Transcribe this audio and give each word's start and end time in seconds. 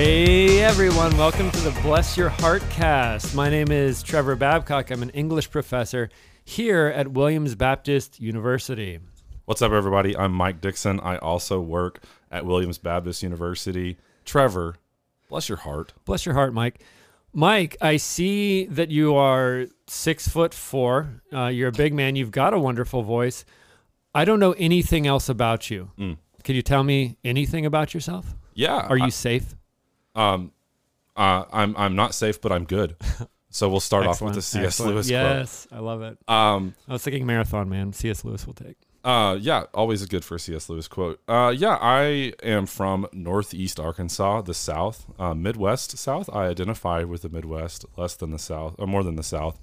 Hey 0.00 0.60
everyone, 0.60 1.16
welcome 1.16 1.50
to 1.50 1.60
the 1.60 1.72
Bless 1.82 2.16
Your 2.16 2.28
Heart 2.28 2.62
cast. 2.70 3.34
My 3.34 3.50
name 3.50 3.72
is 3.72 4.00
Trevor 4.00 4.36
Babcock. 4.36 4.92
I'm 4.92 5.02
an 5.02 5.10
English 5.10 5.50
professor 5.50 6.08
here 6.44 6.86
at 6.94 7.08
Williams 7.08 7.56
Baptist 7.56 8.20
University. 8.20 9.00
What's 9.46 9.60
up, 9.60 9.72
everybody? 9.72 10.16
I'm 10.16 10.32
Mike 10.32 10.60
Dixon. 10.60 11.00
I 11.00 11.16
also 11.16 11.60
work 11.60 12.04
at 12.30 12.46
Williams 12.46 12.78
Baptist 12.78 13.24
University. 13.24 13.96
Trevor, 14.24 14.76
bless 15.28 15.48
your 15.48 15.58
heart. 15.58 15.94
Bless 16.04 16.24
your 16.24 16.36
heart, 16.36 16.54
Mike. 16.54 16.80
Mike, 17.32 17.76
I 17.80 17.96
see 17.96 18.66
that 18.66 18.92
you 18.92 19.16
are 19.16 19.66
six 19.88 20.28
foot 20.28 20.54
four. 20.54 21.22
Uh, 21.32 21.46
you're 21.46 21.70
a 21.70 21.72
big 21.72 21.92
man. 21.92 22.14
You've 22.14 22.30
got 22.30 22.54
a 22.54 22.60
wonderful 22.60 23.02
voice. 23.02 23.44
I 24.14 24.24
don't 24.24 24.38
know 24.38 24.52
anything 24.52 25.08
else 25.08 25.28
about 25.28 25.70
you. 25.70 25.90
Mm. 25.98 26.18
Can 26.44 26.54
you 26.54 26.62
tell 26.62 26.84
me 26.84 27.16
anything 27.24 27.66
about 27.66 27.94
yourself? 27.94 28.36
Yeah. 28.54 28.86
Are 28.88 28.96
you 28.96 29.10
safe? 29.10 29.56
Um, 30.18 30.52
uh, 31.16 31.44
I'm 31.52 31.76
I'm 31.76 31.96
not 31.96 32.14
safe, 32.14 32.40
but 32.40 32.52
I'm 32.52 32.64
good. 32.64 32.96
So 33.50 33.70
we'll 33.70 33.80
start 33.80 34.06
off 34.06 34.20
with 34.20 34.34
the 34.34 34.42
C.S. 34.42 34.64
excellent. 34.66 34.92
Lewis 34.92 35.08
Yes, 35.08 35.66
I 35.72 35.78
love 35.78 36.02
it. 36.02 36.18
Um, 36.28 36.74
I 36.86 36.92
was 36.92 37.02
thinking 37.02 37.24
marathon 37.24 37.70
man. 37.70 37.94
C.S. 37.94 38.22
Lewis 38.22 38.46
will 38.46 38.52
take. 38.52 38.76
uh, 39.04 39.38
yeah, 39.40 39.64
always 39.72 40.04
good 40.04 40.22
for 40.22 40.34
a 40.34 40.38
C.S. 40.38 40.68
Lewis 40.68 40.86
quote. 40.86 41.18
Uh, 41.26 41.52
yeah, 41.56 41.78
I 41.80 42.34
am 42.42 42.66
from 42.66 43.06
Northeast 43.10 43.80
Arkansas, 43.80 44.42
the 44.42 44.52
South, 44.52 45.06
uh, 45.18 45.32
Midwest 45.32 45.96
South. 45.96 46.28
I 46.30 46.44
identify 46.46 47.04
with 47.04 47.22
the 47.22 47.30
Midwest 47.30 47.86
less 47.96 48.14
than 48.16 48.32
the 48.32 48.38
South, 48.38 48.74
or 48.78 48.86
more 48.86 49.02
than 49.02 49.16
the 49.16 49.22
South. 49.22 49.58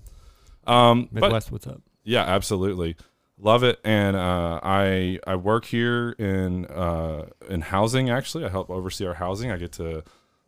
Um, 0.66 1.08
but 1.12 1.22
Midwest, 1.22 1.52
what's 1.52 1.68
up? 1.68 1.82
Yeah, 2.04 2.24
absolutely. 2.24 2.96
Love 3.38 3.64
it. 3.64 3.80
And 3.86 4.16
uh, 4.16 4.60
I 4.64 5.20
I 5.28 5.36
work 5.36 5.66
here 5.66 6.16
in 6.18 6.66
uh, 6.66 7.28
in 7.48 7.62
housing. 7.62 8.10
Actually, 8.10 8.46
I 8.46 8.50
help 8.50 8.72
oversee 8.72 9.06
our 9.06 9.14
housing. 9.14 9.52
I 9.52 9.58
get 9.58 9.74
to 9.74 10.04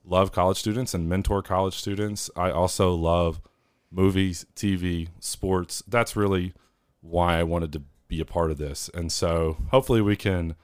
love 0.08 0.32
college 0.32 0.58
students 0.58 0.94
and 0.94 1.10
mentor 1.10 1.42
college 1.44 1.76
students. 1.76 2.30
I 2.36 2.50
also 2.50 2.94
love 2.96 3.42
movies, 3.92 4.46
TV, 4.56 5.10
sports. 5.20 5.84
That's 5.88 6.16
really 6.16 6.54
why 7.02 7.38
I 7.40 7.44
wanted 7.44 7.74
to 7.74 7.84
be 8.08 8.20
a 8.22 8.26
part 8.26 8.52
of 8.52 8.58
this. 8.58 8.90
And 8.94 9.12
so 9.12 9.58
hopefully 9.72 10.02
we 10.02 10.16
can 10.16 10.56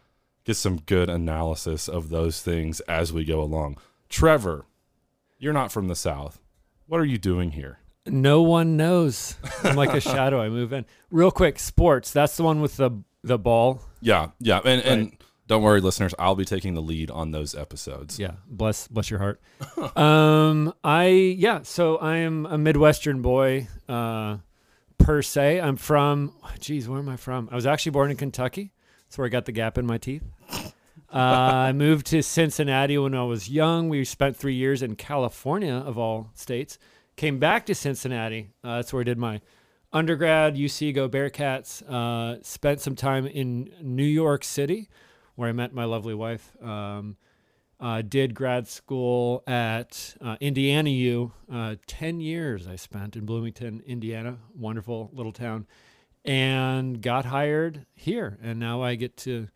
get 0.46 0.56
some 0.56 0.78
good 0.78 1.10
analysis 1.10 1.88
of 1.88 2.10
those 2.10 2.42
things 2.42 2.80
as 2.82 3.12
we 3.12 3.26
go 3.26 3.42
along. 3.42 3.78
Trevor, 4.10 4.66
you're 5.38 5.54
not 5.54 5.72
from 5.72 5.88
the 5.88 5.96
South. 5.96 6.40
What 6.88 7.00
are 7.00 7.06
you 7.06 7.18
doing 7.18 7.52
here? 7.52 7.80
No 8.06 8.42
one 8.42 8.76
knows. 8.76 9.36
I'm 9.64 9.76
like 9.76 9.94
a 9.94 10.02
shadow. 10.02 10.42
I 10.42 10.50
move 10.50 10.74
in 10.74 10.86
real 11.10 11.32
quick. 11.32 11.60
Sports. 11.60 12.12
That's 12.12 12.36
the 12.36 12.44
one 12.44 12.62
with 12.62 12.78
the 12.78 12.92
the 13.24 13.38
ball. 13.38 13.82
Yeah, 14.02 14.32
yeah, 14.40 14.60
and 14.66 14.82
and 14.82 15.18
don't 15.48 15.64
worry, 15.64 15.82
listeners. 15.82 16.14
I'll 16.18 16.36
be 16.36 16.46
taking 16.46 16.74
the 16.74 16.82
lead 16.82 17.12
on 17.12 17.32
those 17.32 17.56
episodes. 17.56 18.20
Yeah. 18.20 18.34
Bless 18.48 18.88
bless 18.88 19.10
your 19.10 19.20
heart. 19.20 19.42
um. 19.98 20.74
I 20.84 21.08
yeah. 21.08 21.62
So 21.64 21.98
I 21.98 22.18
am 22.18 22.46
a 22.46 22.58
Midwestern 22.58 23.22
boy. 23.22 23.68
Uh, 23.88 24.38
per 24.98 25.22
se. 25.22 25.60
I'm 25.60 25.76
from. 25.76 26.34
Geez, 26.60 26.88
where 26.88 27.00
am 27.00 27.10
I 27.10 27.18
from? 27.18 27.50
I 27.52 27.56
was 27.56 27.66
actually 27.66 27.92
born 27.92 28.12
in 28.12 28.18
Kentucky. 28.18 28.72
That's 29.06 29.18
where 29.18 29.26
I 29.26 29.30
got 29.30 29.46
the 29.46 29.52
gap 29.52 29.78
in 29.78 29.86
my 29.86 29.98
teeth. 29.98 30.24
Uh, 31.12 31.68
I 31.68 31.74
moved 31.74 32.08
to 32.08 32.24
Cincinnati 32.24 32.98
when 32.98 33.14
I 33.14 33.24
was 33.24 33.48
young. 33.48 33.88
We 33.88 34.04
spent 34.04 34.36
three 34.36 34.56
years 34.56 34.82
in 34.82 34.96
California, 34.96 35.76
of 35.76 35.96
all 35.96 36.32
states. 36.34 36.80
Came 37.18 37.38
back 37.38 37.68
to 37.68 37.76
Cincinnati. 37.76 38.50
Uh, 38.64 38.78
that's 38.78 38.92
where 38.92 39.02
I 39.02 39.04
did 39.04 39.20
my 39.20 39.40
undergrad, 39.92 40.56
UC 40.56 40.96
Go 40.96 41.08
Bearcats. 41.08 41.84
Uh, 41.88 42.42
spent 42.42 42.82
some 42.82 42.96
time 42.96 43.28
in 43.28 43.72
New 43.80 44.04
York 44.04 44.44
City, 44.44 44.90
where 45.36 45.50
I 45.50 45.52
met 45.52 45.74
my 45.74 45.86
lovely 45.86 46.14
wife. 46.14 46.52
Um, 46.62 47.18
uh, 47.80 48.02
did 48.02 48.34
grad 48.34 48.68
school 48.68 49.44
at 49.46 50.16
uh, 50.22 50.38
Indiana 50.40 50.90
U. 50.90 51.32
Uh, 51.52 51.76
10 51.88 52.22
years 52.22 52.68
I 52.68 52.76
spent 52.78 53.16
in 53.16 53.26
Bloomington, 53.26 53.82
Indiana. 53.86 54.38
Wonderful 54.56 55.10
little 55.14 55.34
town. 55.34 55.68
And 56.24 57.02
got 57.02 57.26
hired 57.26 57.86
here. 57.94 58.38
And 58.42 58.58
now 58.60 58.82
I 58.82 58.96
get 58.96 59.18
to 59.18 59.50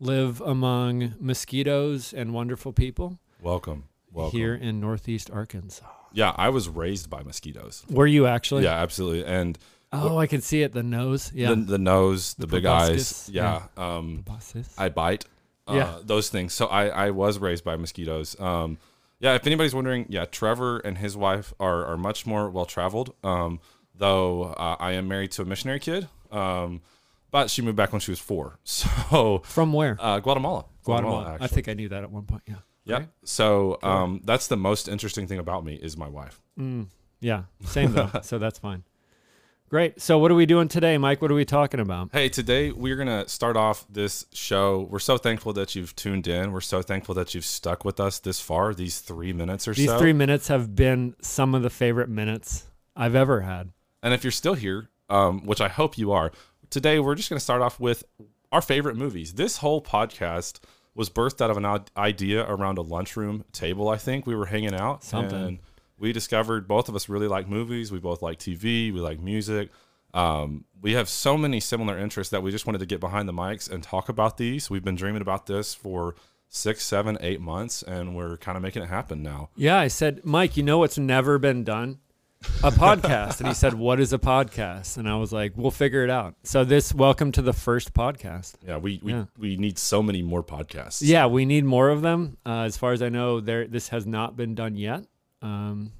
live 0.00 0.40
among 0.40 1.14
mosquitoes 1.20 2.14
and 2.14 2.32
wonderful 2.32 2.72
people 2.72 3.18
Welcome, 3.42 3.84
welcome. 4.12 4.38
here 4.38 4.54
in 4.54 4.80
Northeast 4.80 5.30
Arkansas. 5.30 5.84
Yeah, 6.12 6.32
I 6.36 6.48
was 6.48 6.70
raised 6.70 7.10
by 7.10 7.22
mosquitoes. 7.22 7.84
Were 7.90 8.06
you 8.06 8.26
actually? 8.26 8.64
Yeah, 8.64 8.80
absolutely. 8.80 9.26
And 9.26 9.58
Oh, 10.02 10.18
I 10.18 10.26
can 10.26 10.40
see 10.40 10.62
it. 10.62 10.72
The 10.72 10.82
nose. 10.82 11.32
Yeah. 11.34 11.50
the, 11.50 11.56
the 11.56 11.78
nose, 11.78 12.34
the, 12.34 12.46
The 12.46 12.56
big 12.56 12.66
eyes. 12.66 13.28
Yeah. 13.32 13.62
Um, 13.76 14.22
Bosses. 14.26 14.72
I 14.78 14.88
bite. 14.88 15.24
Uh, 15.68 15.74
Yeah. 15.74 15.98
Those 16.04 16.28
things. 16.28 16.52
So 16.52 16.66
I, 16.66 16.88
I 16.88 17.10
was 17.10 17.38
raised 17.38 17.64
by 17.64 17.76
mosquitoes. 17.76 18.38
Um, 18.40 18.78
yeah, 19.18 19.34
if 19.34 19.46
anybody's 19.46 19.74
wondering, 19.74 20.06
yeah, 20.08 20.26
Trevor 20.26 20.78
and 20.80 20.98
his 20.98 21.16
wife 21.16 21.54
are, 21.58 21.84
are 21.86 21.96
much 21.96 22.26
more 22.26 22.50
well 22.50 22.66
traveled. 22.66 23.14
Um, 23.24 23.60
though 23.94 24.44
uh, 24.52 24.76
I 24.78 24.92
am 24.92 25.08
married 25.08 25.32
to 25.32 25.42
a 25.42 25.44
missionary 25.44 25.80
kid. 25.80 26.08
Um, 26.30 26.82
but 27.30 27.50
she 27.50 27.62
moved 27.62 27.76
back 27.76 27.92
when 27.92 28.00
she 28.00 28.10
was 28.10 28.18
four. 28.20 28.58
So 28.64 29.38
From 29.44 29.72
where? 29.72 29.96
uh, 30.00 30.20
Guatemala. 30.20 30.66
Guatemala. 30.84 31.38
I 31.40 31.46
think 31.46 31.68
I 31.68 31.74
knew 31.74 31.88
that 31.88 32.02
at 32.02 32.10
one 32.10 32.24
point. 32.24 32.42
Yeah. 32.46 32.56
Yeah. 32.84 32.94
Right? 32.98 33.08
So 33.24 33.78
um, 33.82 34.20
that's 34.24 34.46
the 34.46 34.56
most 34.56 34.88
interesting 34.88 35.26
thing 35.26 35.38
about 35.38 35.64
me 35.64 35.74
is 35.74 35.96
my 35.96 36.08
wife. 36.08 36.40
Mm, 36.58 36.86
yeah. 37.20 37.44
Same 37.64 37.92
though. 37.92 38.10
so 38.22 38.38
that's 38.38 38.58
fine. 38.60 38.84
Great. 39.68 40.00
So 40.00 40.16
what 40.18 40.30
are 40.30 40.36
we 40.36 40.46
doing 40.46 40.68
today, 40.68 40.96
Mike? 40.96 41.20
What 41.20 41.32
are 41.32 41.34
we 41.34 41.44
talking 41.44 41.80
about? 41.80 42.10
Hey, 42.12 42.28
today 42.28 42.70
we're 42.70 42.94
going 42.94 43.08
to 43.08 43.28
start 43.28 43.56
off 43.56 43.84
this 43.90 44.24
show. 44.32 44.86
We're 44.88 45.00
so 45.00 45.18
thankful 45.18 45.52
that 45.54 45.74
you've 45.74 45.96
tuned 45.96 46.28
in. 46.28 46.52
We're 46.52 46.60
so 46.60 46.82
thankful 46.82 47.16
that 47.16 47.34
you've 47.34 47.44
stuck 47.44 47.84
with 47.84 47.98
us 47.98 48.20
this 48.20 48.40
far, 48.40 48.74
these 48.74 49.00
three 49.00 49.32
minutes 49.32 49.66
or 49.66 49.74
so. 49.74 49.80
These 49.80 49.90
so. 49.90 49.98
three 49.98 50.12
minutes 50.12 50.46
have 50.48 50.76
been 50.76 51.16
some 51.20 51.52
of 51.52 51.62
the 51.62 51.70
favorite 51.70 52.08
minutes 52.08 52.66
I've 52.94 53.16
ever 53.16 53.40
had. 53.40 53.72
and 54.04 54.14
if 54.14 54.22
you're 54.22 54.30
still 54.30 54.54
here, 54.54 54.88
um, 55.10 55.44
which 55.44 55.60
I 55.60 55.68
hope 55.68 55.98
you 55.98 56.12
are, 56.12 56.30
today 56.70 57.00
we're 57.00 57.16
just 57.16 57.28
going 57.28 57.38
to 57.38 57.44
start 57.44 57.60
off 57.60 57.80
with 57.80 58.04
our 58.52 58.62
favorite 58.62 58.96
movies. 58.96 59.34
This 59.34 59.56
whole 59.56 59.82
podcast 59.82 60.60
was 60.94 61.10
birthed 61.10 61.40
out 61.40 61.50
of 61.50 61.56
an 61.56 61.84
idea 61.96 62.46
around 62.48 62.78
a 62.78 62.82
lunchroom 62.82 63.44
table, 63.50 63.88
I 63.88 63.96
think. 63.96 64.26
We 64.26 64.36
were 64.36 64.46
hanging 64.46 64.74
out. 64.74 65.02
Something. 65.02 65.58
We 65.98 66.12
discovered 66.12 66.68
both 66.68 66.88
of 66.88 66.94
us 66.94 67.08
really 67.08 67.28
like 67.28 67.48
movies. 67.48 67.90
We 67.90 67.98
both 67.98 68.22
like 68.22 68.38
TV. 68.38 68.92
We 68.92 69.00
like 69.00 69.20
music. 69.20 69.70
Um, 70.14 70.64
we 70.80 70.92
have 70.92 71.08
so 71.08 71.36
many 71.36 71.60
similar 71.60 71.98
interests 71.98 72.30
that 72.30 72.42
we 72.42 72.50
just 72.50 72.66
wanted 72.66 72.78
to 72.78 72.86
get 72.86 73.00
behind 73.00 73.28
the 73.28 73.32
mics 73.32 73.70
and 73.70 73.82
talk 73.82 74.08
about 74.08 74.36
these. 74.36 74.70
We've 74.70 74.84
been 74.84 74.94
dreaming 74.94 75.22
about 75.22 75.46
this 75.46 75.74
for 75.74 76.14
six, 76.48 76.84
seven, 76.84 77.18
eight 77.20 77.40
months, 77.40 77.82
and 77.82 78.14
we're 78.16 78.36
kind 78.38 78.56
of 78.56 78.62
making 78.62 78.82
it 78.82 78.88
happen 78.88 79.22
now. 79.22 79.50
Yeah, 79.56 79.78
I 79.78 79.88
said, 79.88 80.20
Mike, 80.24 80.56
you 80.56 80.62
know 80.62 80.78
what's 80.78 80.96
never 80.98 81.38
been 81.38 81.64
done? 81.64 81.98
A 82.62 82.70
podcast. 82.70 83.40
and 83.40 83.48
he 83.48 83.54
said, 83.54 83.74
What 83.74 83.98
is 83.98 84.12
a 84.12 84.18
podcast? 84.18 84.98
And 84.98 85.08
I 85.08 85.16
was 85.16 85.32
like, 85.32 85.52
We'll 85.56 85.70
figure 85.70 86.04
it 86.04 86.10
out. 86.10 86.34
So 86.44 86.64
this 86.64 86.94
welcome 86.94 87.32
to 87.32 87.42
the 87.42 87.54
first 87.54 87.92
podcast. 87.94 88.54
Yeah, 88.64 88.76
we 88.76 89.00
we, 89.02 89.12
Yeah. 89.12 89.24
we 89.38 89.56
need 89.56 89.78
so 89.78 90.02
many 90.02 90.22
more 90.22 90.44
podcasts. 90.44 91.00
Yeah, 91.02 91.26
we 91.26 91.44
need 91.46 91.64
more 91.64 91.88
of 91.88 92.02
them. 92.02 92.36
Uh, 92.46 92.60
as 92.60 92.76
far 92.76 92.92
as 92.92 93.02
I 93.02 93.08
know, 93.08 93.40
there 93.40 93.66
this 93.66 93.88
has 93.88 94.06
not 94.06 94.36
been 94.36 94.54
done 94.54 94.76
yet. 94.76 95.04
Um, 95.46 95.92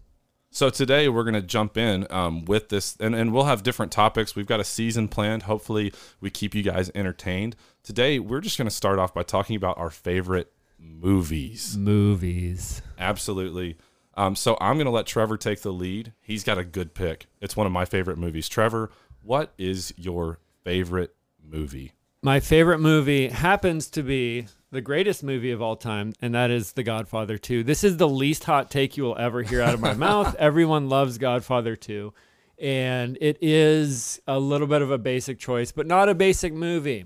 So 0.50 0.70
today 0.70 1.08
we're 1.08 1.24
going 1.24 1.34
to 1.34 1.42
jump 1.42 1.76
in 1.76 2.06
um, 2.10 2.44
with 2.46 2.70
this, 2.70 2.96
and, 2.98 3.14
and 3.14 3.32
we'll 3.32 3.44
have 3.44 3.62
different 3.62 3.92
topics. 3.92 4.34
We've 4.34 4.46
got 4.46 4.60
a 4.60 4.64
season 4.64 5.06
planned. 5.08 5.42
Hopefully, 5.42 5.92
we 6.20 6.30
keep 6.30 6.54
you 6.54 6.62
guys 6.62 6.90
entertained. 6.94 7.56
Today, 7.82 8.18
we're 8.18 8.40
just 8.40 8.56
going 8.56 8.68
to 8.68 8.74
start 8.74 8.98
off 8.98 9.12
by 9.12 9.22
talking 9.22 9.54
about 9.54 9.76
our 9.78 9.90
favorite 9.90 10.52
movies. 10.78 11.76
movies. 11.76 12.80
Absolutely. 12.98 13.76
Um, 14.14 14.34
so 14.34 14.56
I'm 14.60 14.76
going 14.76 14.86
to 14.86 14.90
let 14.90 15.04
Trevor 15.06 15.36
take 15.36 15.60
the 15.60 15.72
lead. 15.72 16.14
He's 16.22 16.42
got 16.42 16.56
a 16.56 16.64
good 16.64 16.94
pick. 16.94 17.26
It's 17.40 17.54
one 17.54 17.66
of 17.66 17.72
my 17.72 17.84
favorite 17.84 18.16
movies. 18.16 18.48
Trevor, 18.48 18.90
what 19.22 19.52
is 19.58 19.92
your 19.98 20.38
favorite 20.64 21.14
movie? 21.44 21.92
My 22.22 22.40
favorite 22.40 22.78
movie 22.78 23.28
happens 23.28 23.88
to 23.90 24.02
be 24.02 24.46
the 24.72 24.80
greatest 24.80 25.22
movie 25.22 25.52
of 25.52 25.62
all 25.62 25.76
time, 25.76 26.12
and 26.20 26.34
that 26.34 26.50
is 26.50 26.72
The 26.72 26.82
Godfather 26.82 27.38
2. 27.38 27.62
This 27.62 27.84
is 27.84 27.98
the 27.98 28.08
least 28.08 28.44
hot 28.44 28.70
take 28.70 28.96
you 28.96 29.04
will 29.04 29.18
ever 29.18 29.42
hear 29.42 29.62
out 29.62 29.74
of 29.74 29.80
my 29.80 29.94
mouth. 30.06 30.34
Everyone 30.38 30.88
loves 30.88 31.18
Godfather 31.18 31.76
2. 31.76 32.12
And 32.58 33.18
it 33.20 33.38
is 33.42 34.20
a 34.26 34.38
little 34.38 34.66
bit 34.66 34.80
of 34.82 34.90
a 34.90 34.98
basic 34.98 35.38
choice, 35.38 35.72
but 35.72 35.86
not 35.86 36.08
a 36.08 36.14
basic 36.14 36.52
movie. 36.54 37.04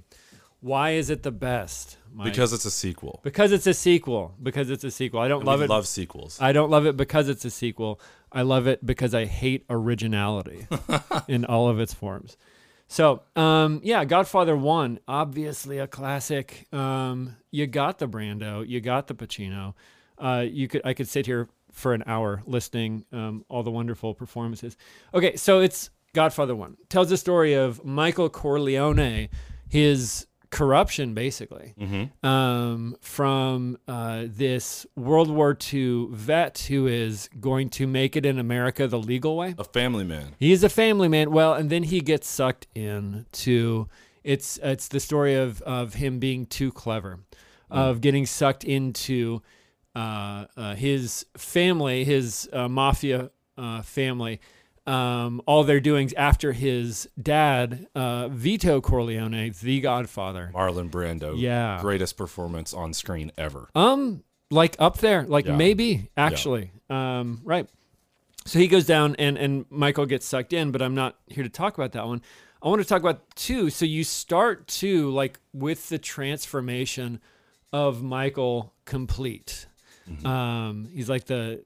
Why 0.60 0.90
is 0.92 1.10
it 1.10 1.22
the 1.22 1.32
best? 1.32 1.96
Mike? 2.12 2.26
Because 2.32 2.52
it's 2.52 2.64
a 2.64 2.70
sequel. 2.70 3.20
because 3.24 3.50
it's 3.50 3.66
a 3.66 3.74
sequel. 3.74 4.34
Because 4.40 4.70
it's 4.70 4.84
a 4.84 4.90
sequel. 4.90 5.20
I 5.20 5.26
don't 5.28 5.40
And 5.40 5.46
love 5.48 5.58
we 5.60 5.64
it. 5.64 5.70
love 5.70 5.86
sequels. 5.88 6.38
I 6.40 6.52
don't 6.52 6.70
love 6.70 6.86
it 6.86 6.96
because 6.96 7.28
it's 7.28 7.44
a 7.44 7.50
sequel. 7.50 8.00
I 8.30 8.42
love 8.42 8.66
it 8.68 8.84
because 8.86 9.12
I 9.14 9.24
hate 9.24 9.64
originality 9.68 10.66
in 11.28 11.44
all 11.44 11.68
of 11.68 11.80
its 11.80 11.92
forms. 11.94 12.36
So, 12.90 13.22
um, 13.36 13.80
yeah, 13.84 14.04
Godfather 14.04 14.56
1, 14.56 14.98
obviously 15.06 15.78
a 15.78 15.86
classic. 15.86 16.66
Um, 16.72 17.36
you 17.52 17.68
got 17.68 17.98
the 18.00 18.08
Brando, 18.08 18.66
you 18.66 18.80
got 18.80 19.06
the 19.06 19.14
Pacino. 19.14 19.74
Uh, 20.18 20.44
you 20.50 20.66
could 20.66 20.82
I 20.84 20.92
could 20.92 21.06
sit 21.06 21.24
here 21.24 21.48
for 21.70 21.94
an 21.94 22.02
hour 22.04 22.42
listing 22.46 23.04
um, 23.12 23.44
all 23.48 23.62
the 23.62 23.70
wonderful 23.70 24.12
performances. 24.12 24.76
Okay, 25.14 25.36
so 25.36 25.60
it's 25.60 25.90
Godfather 26.14 26.56
1. 26.56 26.78
Tells 26.88 27.10
the 27.10 27.16
story 27.16 27.54
of 27.54 27.84
Michael 27.84 28.28
Corleone, 28.28 29.28
his 29.68 30.26
corruption, 30.50 31.14
basically, 31.14 31.74
Mm-hmm. 31.80 32.26
um, 32.26 32.96
from 33.00 33.78
uh, 33.86 34.24
this 34.26 34.84
World 34.96 35.30
War 35.30 35.56
II 35.72 36.08
vet 36.10 36.58
who 36.68 36.86
is 36.86 37.28
going 37.40 37.68
to 37.70 37.86
make 37.86 38.16
it 38.16 38.26
in 38.26 38.38
America 38.38 38.86
the 38.88 38.98
legal 38.98 39.36
way. 39.36 39.54
A 39.58 39.64
family 39.64 40.04
man. 40.04 40.34
He 40.38 40.52
is 40.52 40.64
a 40.64 40.68
family 40.68 41.08
man. 41.08 41.30
Well, 41.30 41.54
and 41.54 41.70
then 41.70 41.84
he 41.84 42.00
gets 42.00 42.28
sucked 42.28 42.66
in 42.74 43.26
to 43.32 43.88
it's 44.24 44.58
it's 44.62 44.88
the 44.88 45.00
story 45.00 45.34
of 45.34 45.62
of 45.62 45.94
him 45.94 46.18
being 46.18 46.46
too 46.46 46.70
clever, 46.72 47.20
of 47.70 48.00
getting 48.00 48.26
sucked 48.26 48.64
into 48.64 49.40
uh, 49.94 50.44
uh, 50.56 50.74
his 50.74 51.24
family, 51.36 52.04
his 52.04 52.48
uh, 52.52 52.68
mafia 52.68 53.30
uh, 53.56 53.82
family. 53.82 54.40
Um, 54.86 55.42
all 55.46 55.62
they're 55.64 55.78
doing 55.80 56.10
after 56.16 56.52
his 56.52 57.08
dad, 57.20 57.86
uh, 57.94 58.28
Vito 58.28 58.80
Corleone, 58.80 59.52
the 59.60 59.80
Godfather. 59.80 60.50
Marlon 60.54 60.90
Brando. 60.90 61.34
Yeah. 61.36 61.78
Greatest 61.80 62.16
performance 62.16 62.72
on 62.74 62.92
screen 62.94 63.30
ever. 63.38 63.68
Um, 63.74 64.24
like 64.50 64.74
up 64.78 64.98
there, 64.98 65.24
like 65.24 65.46
Yeah. 65.46 65.56
maybe 65.56 66.10
actually. 66.16 66.72
Um, 66.88 67.40
right. 67.44 67.68
So 68.46 68.58
he 68.58 68.68
goes 68.68 68.86
down, 68.86 69.14
and 69.18 69.36
and 69.36 69.66
Michael 69.70 70.06
gets 70.06 70.26
sucked 70.26 70.52
in, 70.52 70.70
but 70.72 70.80
I'm 70.82 70.94
not 70.94 71.16
here 71.26 71.44
to 71.44 71.50
talk 71.50 71.76
about 71.76 71.92
that 71.92 72.06
one. 72.06 72.22
I 72.62 72.68
want 72.68 72.80
to 72.82 72.88
talk 72.88 73.00
about 73.00 73.34
two. 73.36 73.70
So 73.70 73.84
you 73.84 74.02
start 74.02 74.66
to 74.68 75.10
like 75.10 75.38
with 75.52 75.88
the 75.90 75.98
transformation 75.98 77.20
of 77.72 78.02
Michael 78.02 78.72
complete. 78.86 79.66
Mm-hmm. 80.10 80.26
Um, 80.26 80.88
he's 80.92 81.08
like 81.08 81.26
the 81.26 81.64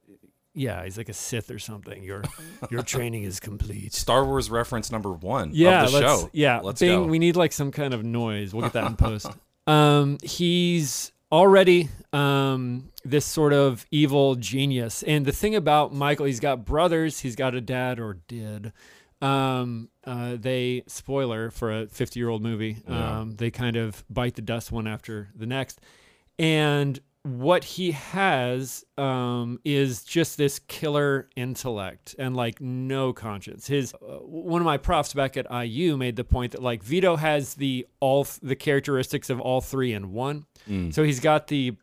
yeah, 0.54 0.84
he's 0.84 0.96
like 0.96 1.08
a 1.08 1.12
Sith 1.12 1.50
or 1.50 1.58
something. 1.58 2.02
Your 2.02 2.22
your 2.70 2.82
training 2.94 3.24
is 3.24 3.40
complete. 3.40 3.92
Star 3.92 4.24
Wars 4.24 4.50
reference 4.50 4.90
number 4.92 5.12
one 5.12 5.50
Yeah, 5.52 5.84
of 5.84 5.92
the 5.92 5.98
let's, 6.00 6.22
show. 6.22 6.30
yeah. 6.32 6.60
Let's 6.60 6.80
Bing, 6.80 7.02
go. 7.04 7.06
We 7.06 7.18
need 7.18 7.36
like 7.36 7.52
some 7.52 7.70
kind 7.72 7.92
of 7.94 8.04
noise. 8.04 8.54
We'll 8.54 8.62
get 8.62 8.72
that 8.74 8.86
in 8.86 8.96
post. 8.96 9.26
Um, 9.66 10.18
he's 10.22 11.10
already 11.32 11.88
um 12.12 12.90
this 13.02 13.24
sort 13.24 13.54
of 13.54 13.86
evil 13.90 14.34
genius, 14.34 15.02
and 15.04 15.24
the 15.24 15.32
thing 15.32 15.54
about 15.54 15.94
Michael, 15.94 16.26
he's 16.26 16.38
got 16.38 16.66
brothers. 16.66 17.20
He's 17.20 17.34
got 17.34 17.54
a 17.54 17.62
dad, 17.62 17.98
or 17.98 18.18
did. 18.28 18.72
Um, 19.22 19.88
uh, 20.04 20.36
they 20.38 20.82
spoiler 20.86 21.50
for 21.50 21.72
a 21.72 21.86
50 21.86 22.20
year 22.20 22.28
old 22.28 22.42
movie. 22.42 22.76
Yeah. 22.86 23.20
Um, 23.20 23.36
they 23.36 23.50
kind 23.50 23.76
of 23.76 24.04
bite 24.10 24.34
the 24.34 24.42
dust 24.42 24.70
one 24.70 24.86
after 24.86 25.30
the 25.34 25.46
next, 25.46 25.80
and 26.38 27.00
what 27.24 27.64
he 27.64 27.92
has 27.92 28.84
um, 28.98 29.58
is 29.64 30.04
just 30.04 30.36
this 30.36 30.58
killer 30.58 31.30
intellect 31.36 32.14
and 32.18 32.36
like 32.36 32.60
no 32.60 33.14
conscience. 33.14 33.66
His 33.66 33.94
uh, 33.94 34.18
one 34.18 34.60
of 34.60 34.66
my 34.66 34.76
profs 34.76 35.14
back 35.14 35.38
at 35.38 35.46
IU 35.50 35.96
made 35.96 36.16
the 36.16 36.24
point 36.24 36.52
that 36.52 36.62
like 36.62 36.82
Vito 36.82 37.16
has 37.16 37.54
the 37.54 37.86
all 37.98 38.26
the 38.42 38.54
characteristics 38.54 39.30
of 39.30 39.40
all 39.40 39.62
three 39.62 39.94
in 39.94 40.12
one. 40.12 40.44
Mm. 40.68 40.92
So 40.92 41.02
he's 41.02 41.18
got 41.18 41.46
the 41.46 41.76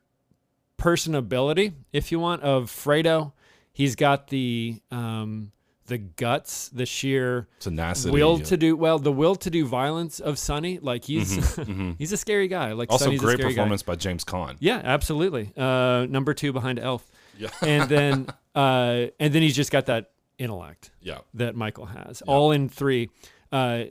personability, 0.78 1.74
if 1.92 2.12
you 2.12 2.20
want, 2.20 2.44
of 2.44 2.70
Fredo. 2.70 3.34
He's 3.74 3.96
got 3.96 4.28
the 4.28 4.80
um, 4.92 5.52
the 5.92 5.98
guts, 5.98 6.70
the 6.70 6.86
sheer 6.86 7.48
Tenacity. 7.60 8.12
will 8.14 8.40
to 8.40 8.56
do 8.56 8.76
well, 8.78 8.98
the 8.98 9.12
will 9.12 9.36
to 9.36 9.50
do 9.50 9.66
violence 9.66 10.20
of 10.22 10.40
Sonny. 10.40 10.80
Like 10.80 11.04
he's 11.04 11.38
Mhm. 11.58 11.96
he's 12.00 12.12
a 12.14 12.18
scary 12.18 12.48
guy. 12.48 12.72
Like 12.72 12.90
Also, 12.90 13.06
Sonny's 13.06 13.20
a 13.22 13.24
great 13.26 13.38
scary 13.40 13.52
guy. 13.52 13.56
performance 13.58 13.84
by 13.84 13.96
James 13.98 14.24
Caan. 14.24 14.56
Yeah, 14.60 14.80
absolutely. 14.84 15.52
Uh, 15.58 16.06
number 16.10 16.34
two 16.34 16.54
behind 16.54 16.80
Elf, 16.80 17.10
Yeah. 17.38 17.50
and 17.62 17.90
then 17.90 18.28
uh, 18.56 19.08
and 19.20 19.34
then 19.34 19.42
he's 19.42 19.56
just 19.56 19.72
got 19.72 19.86
that 19.88 20.12
intellect 20.38 20.92
yeah. 21.02 21.20
that 21.34 21.56
Michael 21.56 21.86
has, 21.88 22.22
all 22.24 22.52
in 22.52 22.68
three, 22.70 23.10
uh, 23.52 23.84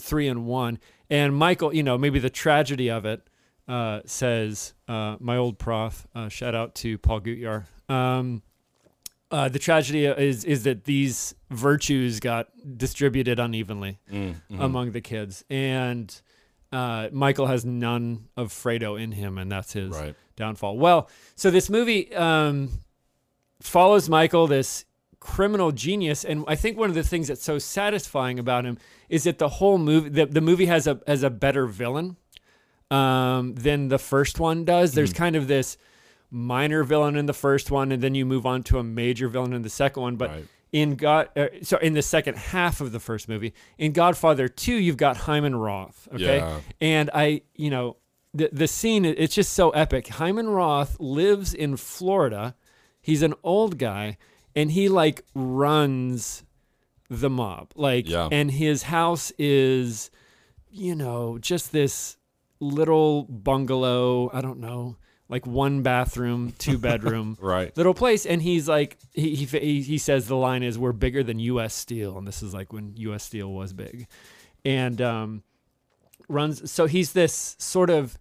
three 0.00 0.28
and 0.28 0.46
one. 0.46 0.78
And 1.08 1.34
Michael, 1.36 1.72
you 1.74 1.82
know, 1.82 1.96
maybe 1.96 2.18
the 2.18 2.30
tragedy 2.30 2.90
of 2.90 3.04
it 3.06 3.22
uh, 3.68 4.00
says 4.06 4.74
uh, 4.88 5.16
my 5.20 5.36
old 5.36 5.58
prof. 5.58 6.06
Uh, 6.14 6.28
shout 6.28 6.54
out 6.54 6.74
to 6.76 6.98
Paul 6.98 7.20
Gutyar. 7.20 7.64
Um, 7.88 8.42
uh, 9.30 9.48
the 9.48 9.58
tragedy 9.58 10.06
is 10.06 10.44
is 10.44 10.62
that 10.64 10.84
these 10.84 11.34
virtues 11.50 12.20
got 12.20 12.48
distributed 12.78 13.38
unevenly 13.38 13.98
Mm, 14.12 14.34
mhm. 14.50 14.60
among 14.60 14.92
the 14.92 15.00
kids, 15.00 15.44
and 15.50 16.20
uh, 16.72 17.08
Michael 17.12 17.46
has 17.46 17.64
none 17.64 18.28
of 18.36 18.52
Fredo 18.52 19.00
in 19.00 19.12
him, 19.12 19.38
and 19.38 19.50
that's 19.50 19.72
his 19.72 19.90
Right. 19.90 20.14
downfall. 20.36 20.76
Well, 20.78 21.08
so 21.36 21.50
this 21.50 21.70
movie 21.70 22.12
um, 22.14 22.70
follows 23.60 24.08
Michael, 24.08 24.46
this 24.46 24.84
criminal 25.20 25.72
genius, 25.72 26.24
and 26.24 26.44
I 26.48 26.54
think 26.56 26.76
one 26.76 26.88
of 26.90 26.94
the 26.94 27.02
things 27.04 27.28
that's 27.28 27.42
so 27.44 27.58
satisfying 27.58 28.38
about 28.38 28.64
him 28.66 28.76
is 29.08 29.24
that 29.24 29.38
the 29.38 29.48
whole 29.48 29.78
movie, 29.78 30.08
the, 30.10 30.26
the 30.26 30.40
movie 30.40 30.66
has 30.66 30.86
a 30.86 31.00
has 31.06 31.22
a 31.22 31.30
better 31.30 31.66
villain 31.66 32.16
um, 32.90 33.54
than 33.54 33.88
the 33.88 33.98
first 33.98 34.38
one 34.40 34.64
does. 34.64 34.92
There's 34.92 35.10
Mm-hmm. 35.12 35.22
kind 35.22 35.36
of 35.36 35.46
this 35.48 35.76
minor 36.30 36.82
villain 36.84 37.16
in 37.16 37.26
the 37.26 37.32
first 37.34 37.70
one, 37.70 37.92
and 37.92 38.02
then 38.02 38.14
you 38.14 38.24
move 38.26 38.44
on 38.46 38.62
to 38.64 38.78
a 38.78 38.82
major 38.84 39.28
villain 39.28 39.52
in 39.52 39.62
the 39.62 39.68
second 39.70 40.02
one. 40.02 40.16
But 40.16 40.30
Right. 40.30 40.44
in 40.72 40.96
God, 40.96 41.28
uh, 41.36 41.46
so 41.62 41.76
in 41.78 41.92
the 41.92 42.02
second 42.02 42.36
half 42.36 42.80
of 42.80 42.92
the 42.92 43.00
first 43.00 43.28
movie, 43.28 43.54
in 43.78 43.92
Godfather 43.92 44.48
Two, 44.48 44.74
you've 44.74 44.96
got 44.96 45.16
Hyman 45.18 45.54
Roth. 45.56 46.08
Okay, 46.14 46.38
Yeah. 46.38 46.60
and 46.80 47.10
I, 47.14 47.42
you 47.54 47.70
know, 47.70 47.96
the 48.32 48.48
the 48.52 48.66
scene 48.66 49.04
it's 49.04 49.34
just 49.34 49.52
so 49.52 49.70
epic. 49.70 50.08
Hyman 50.08 50.48
Roth 50.48 50.98
lives 50.98 51.54
in 51.54 51.76
Florida. 51.76 52.56
He's 53.00 53.22
an 53.22 53.34
old 53.44 53.78
guy, 53.78 54.16
and 54.56 54.72
he 54.72 54.88
like 54.88 55.22
runs 55.34 56.42
the 57.08 57.30
mob. 57.30 57.70
Like, 57.76 58.08
Yeah. 58.08 58.28
and 58.32 58.50
his 58.50 58.84
house 58.84 59.30
is, 59.38 60.10
you 60.70 60.96
know, 60.96 61.38
just 61.38 61.70
this 61.70 62.16
little 62.60 63.24
bungalow. 63.24 64.30
I 64.32 64.40
don't 64.40 64.58
know, 64.58 64.96
like 65.28 65.46
one 65.46 65.82
bathroom, 65.82 66.52
two 66.58 66.78
bedroom 66.88 67.36
Right. 67.40 67.74
little 67.76 67.94
place. 67.94 68.26
And 68.26 68.42
he's 68.42 68.68
like 68.68 68.96
he, 69.12 69.34
he 69.34 69.80
he 69.82 69.98
says 69.98 70.28
the 70.28 70.36
line 70.36 70.62
is 70.62 70.78
we're 70.78 70.92
bigger 70.92 71.22
than 71.22 71.38
US 71.38 71.72
Steel. 71.74 72.18
And 72.18 72.26
this 72.26 72.42
is 72.42 72.52
like 72.54 72.72
when 72.72 72.92
US 72.96 73.24
Steel 73.24 73.52
was 73.52 73.72
big. 73.72 74.06
And 74.64 75.00
um 75.00 75.42
runs 76.28 76.70
so 76.70 76.86
he's 76.86 77.12
this 77.12 77.56
sort 77.58 77.90
of 77.90 78.18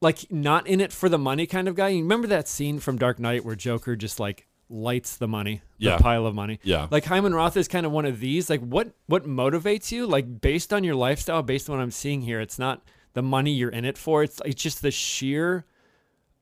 like 0.00 0.30
not 0.30 0.66
in 0.66 0.80
it 0.80 0.92
for 0.92 1.08
the 1.08 1.18
money 1.18 1.46
kind 1.46 1.68
of 1.68 1.74
guy. 1.74 1.88
You 1.88 2.02
remember 2.02 2.26
that 2.28 2.48
scene 2.48 2.78
from 2.80 2.96
Dark 2.98 3.18
Knight 3.18 3.44
where 3.44 3.54
Joker 3.56 3.96
just 3.96 4.18
like 4.18 4.46
lights 4.68 5.16
the 5.16 5.28
money 5.28 5.62
the 5.78 5.86
Yeah. 5.86 5.98
pile 5.98 6.26
of 6.26 6.34
money? 6.34 6.58
Yeah. 6.62 6.86
like 6.90 7.04
Hyman 7.04 7.34
Roth 7.34 7.56
is 7.56 7.68
kind 7.68 7.84
of 7.84 7.92
one 7.92 8.06
of 8.06 8.18
these. 8.20 8.48
Like 8.48 8.60
what 8.60 8.92
what 9.06 9.26
motivates 9.26 9.92
you? 9.92 10.06
Like 10.06 10.40
based 10.40 10.72
on 10.72 10.84
your 10.84 10.94
lifestyle 10.94 11.42
based 11.42 11.68
on 11.68 11.76
what 11.76 11.82
I'm 11.82 11.90
seeing 11.90 12.22
here 12.22 12.40
it's 12.40 12.58
not 12.58 12.82
the 13.12 13.22
money 13.22 13.52
you're 13.52 13.70
in 13.70 13.84
it 13.84 13.98
for. 13.98 14.22
It's 14.22 14.40
it's 14.44 14.62
just 14.62 14.80
the 14.82 14.90
sheer 14.90 15.66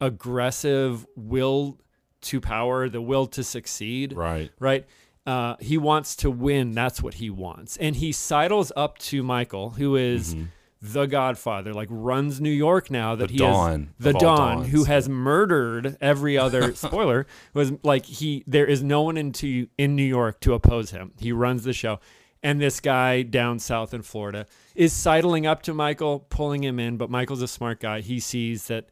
aggressive 0.00 1.06
will 1.16 1.78
to 2.20 2.40
power, 2.40 2.88
the 2.88 3.00
will 3.00 3.26
to 3.26 3.44
succeed, 3.44 4.12
right. 4.12 4.50
right? 4.58 4.86
Uh, 5.26 5.56
he 5.60 5.76
wants 5.76 6.16
to 6.16 6.30
win. 6.30 6.72
That's 6.72 7.02
what 7.02 7.14
he 7.14 7.30
wants. 7.30 7.76
And 7.76 7.96
he 7.96 8.12
sidles 8.12 8.72
up 8.74 8.98
to 8.98 9.22
Michael, 9.22 9.70
who 9.70 9.94
is 9.94 10.34
the 10.80 11.06
Godfather, 11.06 11.74
like 11.74 11.88
runs 11.90 12.40
New 12.40 12.50
York 12.50 12.90
now. 12.90 13.14
That 13.14 13.26
The 13.26 13.32
he 13.32 13.38
Don 13.38 13.94
is 13.98 14.04
the 14.04 14.12
Don, 14.12 14.64
who 14.64 14.84
has 14.84 15.08
murdered 15.08 15.96
every 16.00 16.38
other 16.38 16.74
spoiler. 16.74 17.26
Was 17.52 17.72
like 17.82 18.06
he. 18.06 18.44
There 18.46 18.66
is 18.66 18.82
no 18.82 19.02
one 19.02 19.16
into 19.16 19.68
in 19.76 19.96
New 19.96 20.04
York 20.04 20.40
to 20.40 20.54
oppose 20.54 20.92
him. 20.92 21.12
He 21.18 21.32
runs 21.32 21.64
the 21.64 21.72
show. 21.72 22.00
And 22.40 22.60
this 22.60 22.78
guy 22.78 23.22
down 23.22 23.58
south 23.58 23.92
in 23.92 24.02
Florida 24.02 24.46
is 24.76 24.92
sidling 24.92 25.44
up 25.44 25.60
to 25.62 25.74
Michael, 25.74 26.20
pulling 26.30 26.62
him 26.62 26.78
in. 26.78 26.96
But 26.96 27.10
Michael's 27.10 27.42
a 27.42 27.48
smart 27.48 27.80
guy. 27.80 28.00
He 28.00 28.20
sees 28.20 28.68
that 28.68 28.88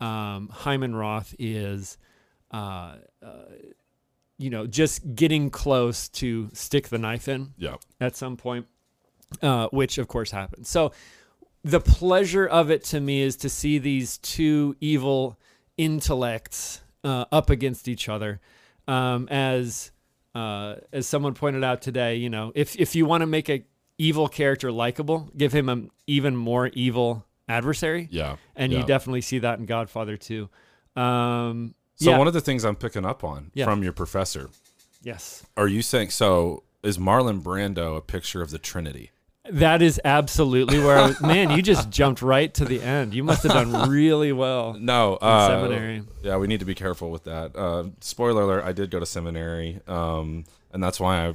um, 0.00 0.48
Hyman 0.52 0.94
Roth 0.94 1.34
is, 1.38 1.98
uh, 2.50 2.96
uh, 3.22 3.44
you 4.38 4.50
know, 4.50 4.66
just 4.66 5.14
getting 5.14 5.50
close 5.50 6.08
to 6.10 6.48
stick 6.52 6.88
the 6.88 6.98
knife 6.98 7.28
in 7.28 7.54
Yeah. 7.58 7.76
at 8.00 8.14
some 8.16 8.36
point, 8.36 8.66
uh, 9.42 9.68
which 9.68 9.98
of 9.98 10.06
course 10.08 10.30
happens. 10.30 10.68
So 10.68 10.92
the 11.64 11.80
pleasure 11.80 12.46
of 12.46 12.70
it 12.70 12.84
to 12.84 13.00
me 13.00 13.20
is 13.22 13.36
to 13.38 13.48
see 13.48 13.78
these 13.78 14.18
two 14.18 14.76
evil 14.80 15.38
intellects 15.76 16.82
uh, 17.04 17.24
up 17.32 17.50
against 17.50 17.88
each 17.88 18.08
other. 18.08 18.40
Um, 18.86 19.28
as 19.28 19.90
uh, 20.34 20.76
as 20.92 21.06
someone 21.06 21.34
pointed 21.34 21.64
out 21.64 21.82
today, 21.82 22.14
you 22.16 22.30
know, 22.30 22.52
if 22.54 22.76
if 22.78 22.94
you 22.94 23.04
want 23.06 23.22
to 23.22 23.26
make 23.26 23.48
a 23.50 23.64
evil 23.98 24.28
character 24.28 24.70
likable, 24.70 25.28
give 25.36 25.52
him 25.52 25.68
an 25.68 25.90
even 26.06 26.36
more 26.36 26.68
evil 26.68 27.24
adversary 27.48 28.08
Yeah. 28.10 28.36
and 28.56 28.72
yeah. 28.72 28.80
you 28.80 28.84
definitely 28.86 29.20
see 29.22 29.38
that 29.40 29.58
in 29.58 29.66
Godfather 29.66 30.16
too. 30.16 30.48
Um, 30.96 31.74
So 31.96 32.10
yeah. 32.10 32.18
one 32.18 32.28
of 32.28 32.34
the 32.34 32.40
things 32.40 32.64
I'm 32.64 32.76
picking 32.76 33.04
up 33.04 33.24
on 33.24 33.50
Yeah. 33.54 33.64
from 33.64 33.82
your 33.82 33.92
professor, 33.92 34.50
yes, 35.02 35.44
are 35.56 35.68
you 35.68 35.82
saying 35.82 36.10
so? 36.10 36.62
Is 36.82 36.96
Marlon 36.98 37.42
Brando 37.42 37.96
a 37.96 38.00
picture 38.00 38.42
of 38.42 38.50
the 38.50 38.58
Trinity? 38.58 39.10
that 39.50 39.80
is 39.80 39.98
absolutely 40.04 40.78
where 40.78 40.98
I 40.98 41.06
was. 41.06 41.20
Man, 41.22 41.50
you 41.52 41.62
just 41.62 41.88
jumped 41.98 42.20
right 42.20 42.52
to 42.52 42.66
the 42.66 42.82
end. 42.82 43.14
You 43.14 43.24
must 43.24 43.42
have 43.44 43.52
done 43.52 43.88
really 43.88 44.30
well. 44.30 44.74
No, 44.78 45.14
uh, 45.16 45.48
seminary. 45.48 46.02
Yeah, 46.22 46.36
we 46.36 46.46
need 46.48 46.60
to 46.60 46.66
be 46.66 46.74
careful 46.74 47.10
with 47.10 47.24
that. 47.24 47.56
Uh, 47.56 47.84
spoiler 48.00 48.42
alert: 48.42 48.64
I 48.64 48.72
did 48.72 48.90
go 48.90 49.00
to 49.00 49.06
seminary, 49.06 49.80
um, 49.88 50.44
and 50.70 50.82
that's 50.82 51.00
why 51.00 51.28
I 51.28 51.34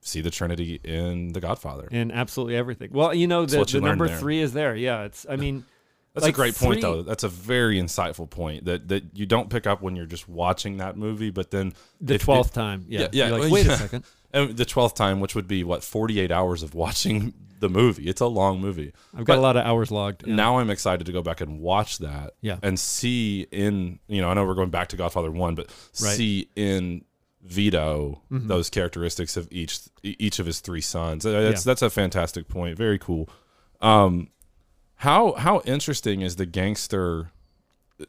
see 0.00 0.20
the 0.20 0.30
Trinity 0.30 0.80
in 0.84 1.32
The 1.32 1.40
Godfather. 1.40 1.88
in 1.90 2.10
absolutely 2.10 2.56
everything. 2.56 2.90
Well, 2.92 3.12
you 3.14 3.26
know, 3.26 3.46
the, 3.46 3.58
you 3.58 3.64
the 3.64 3.80
number 3.80 4.08
there. 4.08 4.18
three 4.18 4.40
is 4.40 4.52
there. 4.52 4.74
Yeah, 4.74 5.04
it's. 5.04 5.26
I 5.28 5.36
mean, 5.36 5.64
That's 6.14 6.24
Like 6.24 6.34
a 6.34 6.36
great 6.36 6.56
point, 6.56 6.80
three- 6.80 6.82
though. 6.82 7.02
That's 7.02 7.22
a 7.22 7.28
very 7.28 7.76
insightful 7.80 8.28
point 8.28 8.64
that 8.64 8.88
that 8.88 9.16
you 9.16 9.26
don't 9.26 9.48
pick 9.48 9.68
up 9.68 9.80
when 9.80 9.94
you're 9.94 10.06
just 10.06 10.28
watching 10.28 10.78
that 10.78 10.96
movie, 10.96 11.30
but 11.30 11.52
then 11.52 11.72
the 12.00 12.18
twelfth 12.18 12.52
time. 12.52 12.84
Yeah, 12.88 13.02
Yeah, 13.02 13.08
yeah, 13.12 13.28
You're 13.28 13.38
like, 13.38 13.48
oh, 13.48 13.52
wait 13.54 13.66
yeah. 13.66 13.72
a 13.72 13.76
second. 13.76 14.04
and 14.32 14.56
the 14.56 14.64
twelfth 14.64 14.96
time, 14.96 15.20
which 15.20 15.36
would 15.36 15.46
be 15.46 15.62
what 15.62 15.84
48 15.84 16.32
hours 16.32 16.64
of 16.64 16.74
watching 16.74 17.32
the 17.60 17.68
movie. 17.68 18.08
It's 18.08 18.20
a 18.20 18.26
long 18.26 18.60
movie. 18.60 18.92
I've 19.12 19.24
got 19.24 19.34
But 19.34 19.38
a 19.38 19.40
lot 19.42 19.56
of 19.56 19.64
hours 19.64 19.92
logged. 19.92 20.26
Yeah. 20.26 20.34
Now 20.34 20.58
I'm 20.58 20.68
excited 20.70 21.06
to 21.06 21.12
go 21.12 21.22
back 21.22 21.40
and 21.42 21.60
watch 21.60 21.98
that. 21.98 22.32
Yeah. 22.40 22.56
and 22.60 22.76
see 22.80 23.46
in 23.52 24.00
you 24.08 24.20
know 24.20 24.30
I 24.30 24.34
know 24.34 24.44
we're 24.44 24.54
going 24.54 24.70
back 24.70 24.88
to 24.88 24.96
Godfather 24.96 25.30
one, 25.30 25.54
but 25.54 25.66
Right. 26.02 26.16
see 26.16 26.48
in 26.56 27.04
Vito 27.42 28.20
Mhm. 28.30 28.48
those 28.48 28.68
characteristics 28.70 29.36
of 29.36 29.48
each 29.50 29.80
each 30.02 30.38
of 30.38 30.46
his 30.46 30.60
three 30.60 30.80
sons. 30.82 31.24
That's 31.24 31.64
that's 31.64 31.82
a 31.82 31.90
fantastic 31.90 32.48
point. 32.48 32.76
Very 32.76 32.98
cool. 32.98 33.28
Um, 33.80 34.28
how 34.96 35.32
how 35.32 35.62
interesting 35.64 36.20
is 36.20 36.36
the 36.36 36.44
gangster 36.46 37.30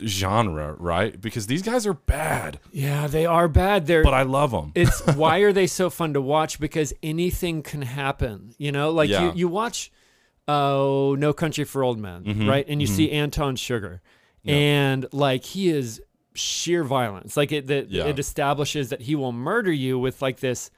genre, 0.05 0.73
right? 0.79 1.19
Because 1.19 1.47
these 1.47 1.61
guys 1.61 1.85
are 1.85 1.93
bad, 1.93 2.59
yeah, 2.71 3.07
they 3.07 3.25
are 3.25 3.47
bad. 3.47 3.87
They're 3.87 4.03
but 4.03 4.13
I 4.13 4.23
love 4.23 4.51
them. 4.51 4.71
it's 4.75 5.05
why 5.15 5.39
are 5.39 5.51
they 5.53 5.67
so 5.67 5.89
fun 5.89 6.13
to 6.13 6.21
watch 6.21 6.59
because 6.59 6.93
anything 7.03 7.61
can 7.61 7.81
happen 7.81 8.53
you 8.57 8.71
know 8.71 8.91
like 8.91 9.09
Yeah. 9.09 9.27
you, 9.27 9.33
you 9.35 9.47
watch 9.49 9.91
oh 10.47 11.15
no 11.19 11.33
country 11.33 11.63
for 11.65 11.83
old 11.83 11.99
men 11.99 12.23
Mhm, 12.23 12.47
right 12.49 12.65
and 12.67 12.81
you 12.81 12.87
mhm. 12.87 12.91
see 12.95 13.11
Anton 13.11 13.55
Chigurh 13.55 13.99
Yeah. 14.43 14.55
and 14.55 15.05
like 15.11 15.43
he 15.43 15.69
is 15.69 16.01
sheer 16.33 16.83
violence 16.83 17.35
like 17.35 17.51
it 17.51 17.67
that 17.67 17.89
Yeah. 17.89 18.05
it 18.05 18.17
establishes 18.19 18.89
that 18.89 19.01
he 19.01 19.15
will 19.15 19.31
murder 19.31 19.71
you 19.71 19.99
with 19.99 20.21
like 20.21 20.39
this 20.39 20.71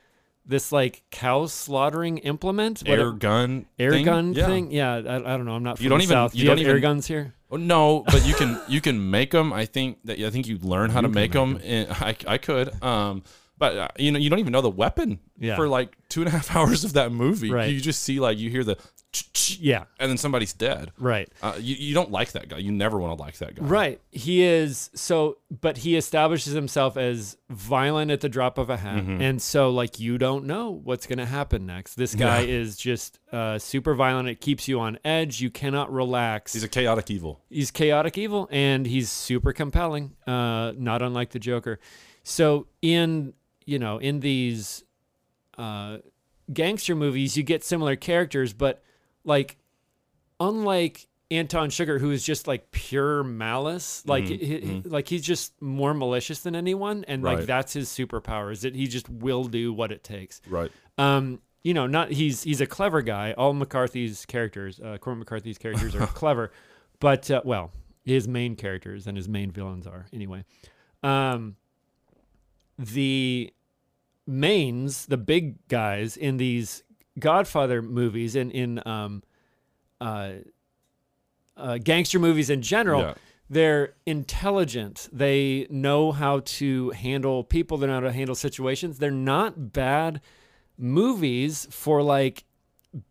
this 0.45 0.71
like 0.71 1.03
cow 1.11 1.45
slaughtering 1.45 2.17
implement 2.19 2.83
Air 2.87 3.09
a- 3.09 3.13
gun, 3.13 3.65
air 3.79 3.91
thing? 3.91 4.05
gun 4.05 4.33
Yeah. 4.33 4.45
thing 4.47 4.71
yeah 4.71 4.93
I, 4.95 4.97
I 4.97 5.37
don't 5.37 5.45
know 5.45 5.53
i'm 5.55 5.63
not 5.63 5.77
from 5.77 5.83
You 5.83 5.89
don't 5.89 5.99
the 5.99 6.03
even- 6.03 6.15
south 6.15 6.33
you 6.35 6.39
Do 6.39 6.43
you 6.43 6.49
don't 6.49 6.57
have 6.57 6.67
air 6.67 6.77
even- 6.77 6.81
guns 6.81 7.07
here 7.07 7.33
no, 7.55 8.03
but 8.07 8.25
you 8.25 8.33
can 8.33 8.59
you 8.67 8.81
can 8.81 9.11
make 9.11 9.29
them. 9.29 9.53
I 9.53 9.65
think 9.67 9.99
that 10.05 10.17
I 10.19 10.31
think 10.31 10.47
you 10.47 10.57
learn 10.57 10.89
how 10.89 11.01
You 11.01 11.07
to 11.07 11.13
make 11.13 11.35
make 11.35 11.61
them. 11.61 11.87
I, 12.01 12.15
I 12.27 12.39
could, 12.39 12.81
um, 12.83 13.21
but 13.59 13.77
uh, 13.77 13.87
you 13.99 14.11
know 14.11 14.17
you 14.17 14.31
don't 14.31 14.39
even 14.39 14.51
know 14.51 14.61
the 14.61 14.71
weapon 14.71 15.19
Yeah. 15.39 15.55
for 15.55 15.67
like 15.67 15.95
two 16.09 16.21
and 16.21 16.29
a 16.29 16.31
half 16.31 16.55
hours 16.55 16.83
of 16.83 16.93
that 16.93 17.11
movie. 17.11 17.51
Right. 17.51 17.71
You 17.71 17.79
just 17.79 18.01
see 18.01 18.19
like 18.19 18.39
you 18.39 18.49
hear 18.49 18.63
the, 18.63 18.75
yeah 19.59 19.83
and 19.99 20.09
then 20.09 20.17
somebody's 20.17 20.53
dead. 20.53 20.91
right 20.97 21.29
Uh, 21.41 21.53
you 21.59 21.75
you 21.75 21.93
don't 21.93 22.11
like 22.11 22.31
that 22.31 22.49
guy. 22.49 22.57
You 22.57 22.71
never 22.71 22.97
want 22.99 23.17
to 23.17 23.21
like 23.23 23.37
that 23.37 23.55
guy. 23.55 23.63
Right. 23.65 24.01
He 24.11 24.41
is 24.43 24.89
so 24.95 25.37
but 25.61 25.77
he 25.77 25.95
establishes 25.95 26.53
himself 26.53 26.97
as 26.97 27.37
violent 27.49 28.09
at 28.11 28.21
the 28.21 28.29
drop 28.29 28.57
of 28.57 28.69
a 28.69 28.77
hat. 28.77 29.03
Mhm. 29.03 29.21
And 29.21 29.41
so 29.41 29.69
like 29.69 29.99
you 29.99 30.17
don't 30.17 30.45
know 30.45 30.71
what's 30.71 31.05
going 31.05 31.19
to 31.19 31.25
happen 31.25 31.65
next. 31.65 31.95
This 31.95 32.15
guy 32.15 32.41
Yeah. 32.41 32.55
is 32.61 32.77
just 32.77 33.19
uh, 33.31 33.59
super 33.59 33.93
violent. 33.95 34.29
It 34.29 34.41
keeps 34.41 34.67
you 34.67 34.79
on 34.79 34.97
edge. 35.05 35.41
You 35.41 35.49
cannot 35.49 35.91
relax. 35.91 36.53
He's 36.53 36.63
a 36.63 36.67
chaotic 36.67 37.09
evil. 37.11 37.41
he's 37.49 37.71
chaotic 37.71 38.17
evil 38.17 38.47
and 38.51 38.85
he's 38.87 39.09
super 39.11 39.53
compelling 39.53 40.15
uh 40.27 40.71
not 40.77 41.01
unlike 41.01 41.29
the 41.31 41.39
joker 41.39 41.79
so 42.23 42.67
in 42.81 43.33
you 43.65 43.77
know 43.77 43.97
in 43.97 44.19
these 44.21 44.83
uh 45.57 45.97
gangster 46.51 46.95
movies 46.95 47.37
you 47.37 47.43
get 47.43 47.63
similar 47.63 47.95
characters 47.95 48.53
but 48.53 48.81
like 49.23 49.57
unlike 50.39 51.07
Anton 51.31 51.69
Chigurh 51.69 51.99
who 51.99 52.11
is 52.11 52.23
just 52.23 52.47
like 52.47 52.69
pure 52.71 53.23
malice 53.23 54.03
like 54.05 54.25
Mhm, 54.25 54.39
he, 54.39 54.59
he- 54.59 54.81
like 54.85 55.07
he's 55.07 55.21
just 55.23 55.59
more 55.61 55.93
malicious 55.93 56.39
than 56.41 56.55
anyone 56.55 57.03
and 57.07 57.23
like 57.23 57.45
that's 57.45 57.73
his 57.73 57.89
superpower 57.89 58.51
is 58.51 58.61
that 58.61 58.75
he 58.75 58.87
just 58.87 59.09
will 59.09 59.45
do 59.45 59.73
what 59.73 59.91
it 59.91 60.03
takes 60.03 60.41
Right. 60.47 60.71
um, 60.97 61.39
you 61.63 61.73
know, 61.73 61.87
not 61.87 62.11
he's 62.11 62.43
he's 62.43 62.59
a 62.59 62.65
clever 62.65 63.01
guy. 63.01 63.31
All 63.37 63.53
McCarthy's 63.53 64.25
characters, 64.25 64.81
uh, 64.81 64.97
Cormac 64.97 65.19
McCarthy's 65.19 65.57
characters 65.57 65.95
are 65.95 66.05
clever, 66.21 66.51
but 66.99 67.31
uh, 67.31 67.41
well, 67.45 67.71
his 68.03 68.27
main 68.27 68.57
characters 68.57 69.07
and 69.07 69.15
his 69.15 69.29
main 69.29 69.49
villains 69.49 69.87
are 69.87 70.05
anyway. 70.11 70.43
Um, 71.03 71.55
the 72.77 73.53
mains, 74.27 75.05
the 75.05 75.15
big 75.17 75.65
guys 75.67 76.17
in 76.17 76.35
these 76.35 76.83
Godfather 77.19 77.81
movies 77.81 78.35
and 78.35 78.51
in 78.51 78.81
um, 78.87 79.23
uh, 80.01 80.31
uh, 81.55 81.77
gangster 81.77 82.19
movies 82.19 82.49
in 82.49 82.61
general, 82.61 83.01
Yeah. 83.01 83.13
they're 83.49 83.93
intelligent. 84.05 85.09
They 85.11 85.67
know 85.69 86.11
how 86.11 86.39
to 86.39 86.89
handle 86.91 87.43
people. 87.43 87.77
They 87.77 87.87
know 87.87 87.93
how 87.95 87.99
to 88.01 88.11
handle 88.11 88.35
situations. 88.35 88.97
They're 88.97 89.11
not 89.11 89.71
bad 89.73 90.21
movies 90.77 91.67
for 91.69 92.01
like 92.01 92.45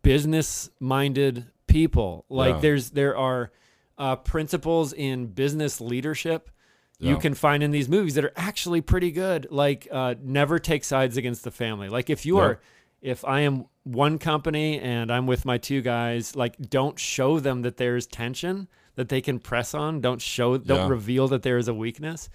business 0.02 0.70
minded 0.80 1.46
people. 1.66 2.24
Like 2.28 2.56
Yeah. 2.56 2.60
there's 2.60 2.90
there 2.90 3.16
are 3.16 3.50
uh, 3.98 4.16
principles 4.16 4.92
in 4.92 5.26
business 5.26 5.80
leadership 5.80 6.50
you 6.98 7.16
can 7.16 7.34
find 7.34 7.64
in 7.64 7.72
these 7.72 7.88
movies 7.88 8.14
that 8.14 8.24
are 8.24 8.32
actually 8.36 8.80
pretty 8.80 9.10
good. 9.10 9.48
Like 9.50 9.88
uh, 9.90 10.14
never 10.22 10.60
take 10.60 10.84
sides 10.84 11.16
against 11.16 11.42
the 11.42 11.50
family. 11.50 11.88
Like 11.88 12.08
if 12.10 12.24
you 12.24 12.36
Yeah. 12.38 12.42
are 12.44 12.60
if 13.02 13.24
I 13.24 13.40
am 13.40 13.66
one 13.84 14.18
company 14.18 14.78
and 14.78 15.10
I'm 15.12 15.26
with 15.26 15.44
my 15.44 15.58
two 15.58 15.82
guys, 15.82 16.34
like 16.36 16.56
don't 16.70 16.98
show 16.98 17.40
them 17.40 17.62
that 17.62 17.76
there's 17.76 18.06
tension 18.06 18.68
that 18.94 19.08
they 19.08 19.20
can 19.20 19.38
press 19.40 19.74
on. 19.74 20.00
Don't 20.00 20.20
show 20.22 20.56
don't 20.56 20.78
Yeah. 20.78 20.88
reveal 20.88 21.28
that 21.28 21.42
there 21.42 21.58
is 21.58 21.68
a 21.68 21.74
weakness. 21.74 22.28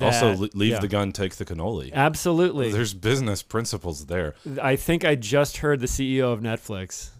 also, 0.00 0.30
That- 0.34 0.40
le- 0.40 0.58
leave 0.58 0.70
yeah. 0.72 0.78
the 0.80 0.88
gun, 0.88 1.12
take 1.12 1.34
the 1.36 1.44
cannoli. 1.44 1.92
Absolutely. 1.92 2.70
There's 2.72 2.94
business 2.94 3.42
principles 3.42 4.06
there. 4.06 4.34
I 4.62 4.76
think 4.76 5.04
I 5.04 5.14
just 5.16 5.58
heard 5.58 5.80
the 5.80 5.86
CEO 5.88 6.32
of 6.32 6.40
Netflix 6.40 7.10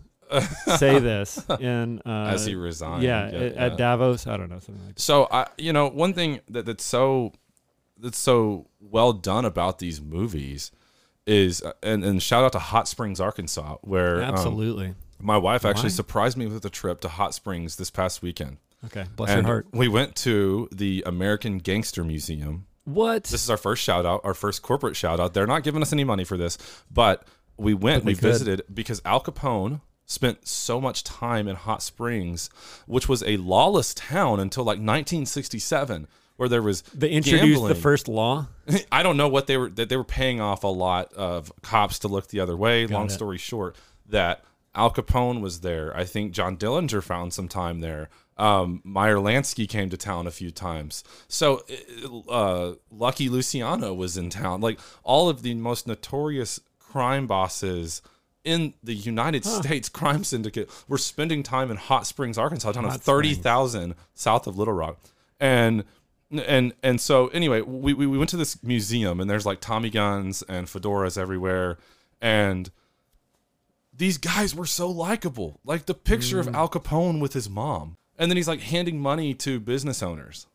say 0.79 0.99
this 1.11 1.45
in 1.59 2.01
uh, 2.07 2.31
As 2.33 2.47
he 2.47 2.55
resigned. 2.55 3.03
yeah, 3.03 3.31
yeah. 3.31 3.39
at 3.57 3.77
Davos. 3.77 4.27
I 4.29 4.37
don't 4.37 4.49
know 4.51 4.61
something 4.61 4.85
like 4.87 4.95
that. 4.97 5.01
So 5.03 5.27
I, 5.33 5.47
you 5.59 5.73
know, 5.73 5.89
one 5.89 6.13
thing 6.15 6.41
that, 6.49 6.65
that's 6.67 6.85
so 6.85 7.33
that's 7.99 8.19
so 8.19 8.67
well 8.81 9.13
done 9.13 9.45
about 9.45 9.79
these 9.81 10.01
movies 10.01 10.71
is, 11.27 11.63
and, 11.83 12.05
and 12.05 12.23
shout 12.23 12.45
out 12.45 12.53
to 12.53 12.59
Hot 12.59 12.89
Springs, 12.89 13.21
Arkansas, 13.21 13.77
where 13.83 14.23
um, 14.23 14.35
Absolutely. 14.35 14.95
my 15.19 15.37
wife 15.37 15.65
actually 15.65 15.85
Why? 15.85 15.89
surprised 15.91 16.37
me 16.37 16.47
with 16.47 16.65
a 16.65 16.71
trip 16.71 17.01
to 17.03 17.09
Hot 17.09 17.35
Springs 17.35 17.77
this 17.77 17.91
past 17.91 18.23
weekend. 18.23 18.59
okay. 18.87 19.07
Bless 19.17 19.31
and 19.31 19.43
your 19.43 19.47
heart. 19.47 19.67
we 19.73 19.89
went 19.89 20.17
to 20.17 20.69
the 20.73 21.03
American 21.07 21.59
Gangster 21.59 22.05
Museum. 22.05 22.67
What? 22.85 23.25
This 23.25 23.45
is 23.45 23.51
our 23.51 23.57
first 23.59 23.83
shout 23.83 24.07
out, 24.07 24.23
our 24.25 24.35
first 24.35 24.63
corporate 24.63 24.97
shout 24.97 25.21
out. 25.21 25.35
They're 25.35 25.47
not 25.47 25.63
giving 25.63 25.83
us 25.83 25.93
any 25.93 26.03
money 26.05 26.25
for 26.25 26.37
this, 26.37 26.59
but 26.91 27.25
we 27.57 27.75
went, 27.75 28.05
But 28.05 28.07
they 28.07 28.15
we 28.15 28.31
visited 28.31 28.63
because 28.73 29.03
Al 29.05 29.21
Capone 29.23 29.81
spent 30.07 30.49
so 30.49 30.81
much 30.81 31.05
time 31.05 31.47
in 31.47 31.55
Hot 31.55 31.83
Springs, 31.83 32.51
which 32.87 33.09
was 33.09 33.23
a 33.23 33.37
lawless 33.37 33.95
town 33.95 34.41
until 34.41 34.65
like 34.65 34.79
1967, 34.79 36.09
where 36.41 36.49
there 36.49 36.63
was 36.63 36.81
they 36.95 37.11
introduced 37.11 37.69
the 37.69 37.75
first 37.75 38.09
law. 38.09 38.47
I 38.91 39.03
don't 39.03 39.19
know 39.19 39.29
what 39.29 39.47
they 39.47 39.59
were 39.59 39.69
that 39.69 39.91
they 39.91 39.97
were 39.99 40.05
paying 40.05 40.41
off 40.41 40.65
a 40.65 40.69
lot 40.69 41.13
of 41.13 41.53
cops 41.61 41.99
to 41.99 42.09
look 42.09 42.29
the 42.29 42.41
other 42.41 42.57
way. 42.57 42.87
Long 42.87 43.09
it. 43.09 43.11
story 43.11 43.37
short, 43.37 43.77
that 44.09 44.43
Al 44.75 44.91
Capone 44.91 45.43
was 45.43 45.61
there. 45.61 45.95
I 45.95 46.05
think 46.05 46.33
John 46.33 46.57
Dillinger 46.57 47.03
found 47.03 47.35
some 47.35 47.47
time 47.47 47.81
there. 47.81 48.09
Um, 48.39 48.81
Meyer 48.85 49.17
Lansky 49.17 49.69
came 49.69 49.91
to 49.91 49.99
town 49.99 50.27
a 50.27 50.31
few 50.31 50.51
times. 50.51 51.05
So 51.29 51.63
uh, 52.27 52.73
Lucky 52.91 53.29
Luciano 53.29 53.93
was 53.93 54.17
in 54.17 54.31
town. 54.31 54.63
Like 54.63 54.81
all 55.03 55.29
of 55.29 55.43
the 55.43 55.53
most 55.53 55.87
notorious 55.87 56.59
crime 56.79 57.27
bosses 57.27 58.01
in 58.45 58.73
the 58.83 58.95
United 58.95 59.45
States 59.45 59.91
crime 59.91 60.25
syndicate 60.25 60.71
were 60.89 60.97
spending 60.97 61.43
time 61.43 61.71
in 61.71 61.77
Hot 61.77 62.07
Springs, 62.07 62.39
Arkansas, 62.39 62.71
a 62.71 62.73
town 62.73 62.87
of 62.87 62.93
Hot 62.93 63.03
thirty 63.03 63.35
Springs. 63.35 63.95
south 64.15 64.47
of 64.47 64.57
Little 64.57 64.73
Rock, 64.73 64.99
and 65.39 65.85
and 66.33 66.73
and 66.83 67.01
so 67.01 67.29
anyway, 67.29 67.61
we, 67.61 67.93
we 67.95 68.07
we 68.07 68.17
went 68.19 68.31
to 68.31 68.37
this 68.37 68.63
museum 68.63 69.21
and 69.21 69.29
there's 69.29 69.47
like 69.47 69.61
Tommy 69.61 69.91
guns 69.91 70.43
and 70.49 70.67
fedoras 70.67 71.19
everywhere, 71.19 71.79
and 72.21 72.71
these 73.97 74.19
guys 74.19 74.55
were 74.55 74.67
so 74.67 74.89
likable. 74.91 75.61
Like 75.65 75.87
the 75.87 75.95
picture 75.95 76.37
Mm. 76.43 76.49
of 76.49 76.55
Al 76.55 76.69
Capone 76.69 77.21
with 77.21 77.33
his 77.33 77.49
mom, 77.51 77.97
and 78.19 78.31
then 78.31 78.37
he's 78.37 78.49
like 78.49 78.61
handing 78.61 79.01
money 79.01 79.35
to 79.35 79.61
business 79.61 80.03
owners. 80.03 80.47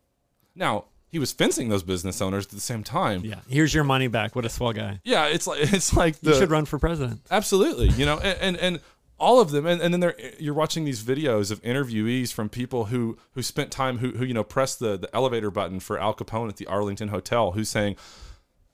Now 0.55 0.85
he 1.11 1.19
was 1.19 1.31
fencing 1.31 1.69
those 1.69 1.83
business 1.83 2.21
owners 2.21 2.45
at 2.45 2.51
the 2.51 2.59
same 2.59 2.83
time. 2.83 3.23
Yeah. 3.23 3.39
Here's 3.47 3.73
your 3.73 3.83
money 3.83 4.07
back. 4.07 4.35
What 4.35 4.43
a 4.45 4.49
swell 4.49 4.73
guy. 4.73 4.99
Yeah, 5.03 5.27
it's 5.27 5.45
like 5.47 5.59
it's 5.73 5.93
like 5.93 6.15
You 6.21 6.33
should 6.33 6.49
run 6.51 6.65
for 6.65 6.79
president. 6.79 7.21
Absolutely, 7.29 7.89
you 7.89 8.05
know, 8.05 8.17
and 8.19 8.37
and, 8.41 8.57
and 8.57 8.79
all 9.17 9.39
of 9.39 9.51
them, 9.51 9.65
and, 9.65 9.81
and 9.81 9.93
then 9.93 10.01
they're, 10.01 10.15
you're 10.39 10.53
watching 10.53 10.83
these 10.83 11.03
videos 11.03 11.51
of 11.51 11.61
interviewees 11.61 12.33
from 12.33 12.49
people 12.49 12.85
who 12.85 13.17
who 13.31 13.41
spent 13.41 13.71
time 13.71 13.99
who 13.99 14.11
who 14.11 14.25
you 14.25 14.33
know 14.33 14.43
pressed 14.43 14.79
the 14.79 14.97
the 14.97 15.13
elevator 15.15 15.49
button 15.49 15.79
for 15.79 15.99
Al 15.99 16.13
Capone 16.13 16.49
at 16.49 16.57
the 16.57 16.67
Arlington 16.67 17.09
Hotel, 17.09 17.51
who's 17.51 17.69
saying, 17.69 17.95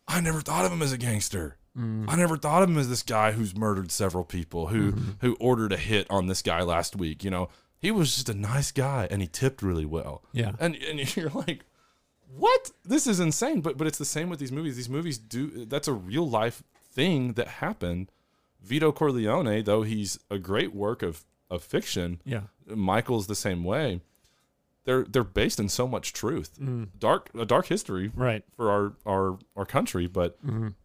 "I 0.08 0.20
never 0.20 0.42
thought 0.42 0.66
of 0.66 0.72
him 0.72 0.82
as 0.82 0.92
a 0.92 0.98
gangster. 0.98 1.58
Mm. 1.78 2.06
I 2.08 2.16
never 2.16 2.38
thought 2.38 2.64
of 2.64 2.70
him 2.70 2.78
as 2.78 2.90
this 2.90 3.04
guy 3.04 3.32
who's 3.32 3.56
murdered 3.56 3.92
several 3.92 4.24
people, 4.24 4.68
who 4.68 4.92
mm-hmm. 4.92 5.12
who 5.22 5.36
ordered 5.40 5.72
a 5.72 5.78
hit 5.78 6.08
on 6.10 6.28
this 6.28 6.42
guy 6.42 6.62
last 6.62 6.96
week. 6.96 7.24
You 7.24 7.30
know, 7.30 7.50
he 7.78 7.92
was 7.92 8.14
just 8.14 8.30
a 8.30 8.34
nice 8.34 8.72
guy, 8.72 9.08
and 9.12 9.22
he 9.22 9.28
tipped 9.28 9.62
really 9.62 9.86
well. 9.86 10.24
Yeah. 10.34 10.54
and 10.60 10.76
and 10.76 11.16
you're 11.16 11.30
like." 11.30 11.66
What? 12.34 12.72
This 12.86 13.08
is 13.08 13.20
insane, 13.20 13.60
but 13.60 13.78
but 13.78 13.88
it's 13.88 13.98
the 13.98 14.06
same 14.06 14.30
with 14.30 14.40
these 14.40 14.54
movies. 14.54 14.78
These 14.78 14.88
movies 14.88 15.18
do 15.18 15.66
that's 15.66 15.90
a 15.90 15.94
real 15.94 16.26
life 16.26 16.64
thing 16.94 17.34
that 17.34 17.48
happened. 17.48 18.10
Vito 18.62 18.92
Corleone, 18.92 19.64
though 19.64 19.82
he's 19.84 20.20
a 20.30 20.38
great 20.38 20.74
work 20.74 21.02
of 21.04 21.24
of 21.50 21.64
fiction, 21.64 22.22
Yeah. 22.26 22.44
Michael's 22.68 23.28
the 23.28 23.36
same 23.36 23.64
way. 23.64 24.02
they're 24.84 25.04
they're 25.04 25.24
based 25.24 25.60
in 25.60 25.70
so 25.70 25.88
much 25.88 26.12
truth. 26.12 26.58
Dark 26.98 27.30
a 27.38 27.46
dark 27.46 27.68
history 27.68 28.12
Right. 28.16 28.44
for 28.56 28.72
our 28.72 28.94
our 29.06 29.38
our 29.56 29.66
country, 29.66 30.08
but 30.08 30.38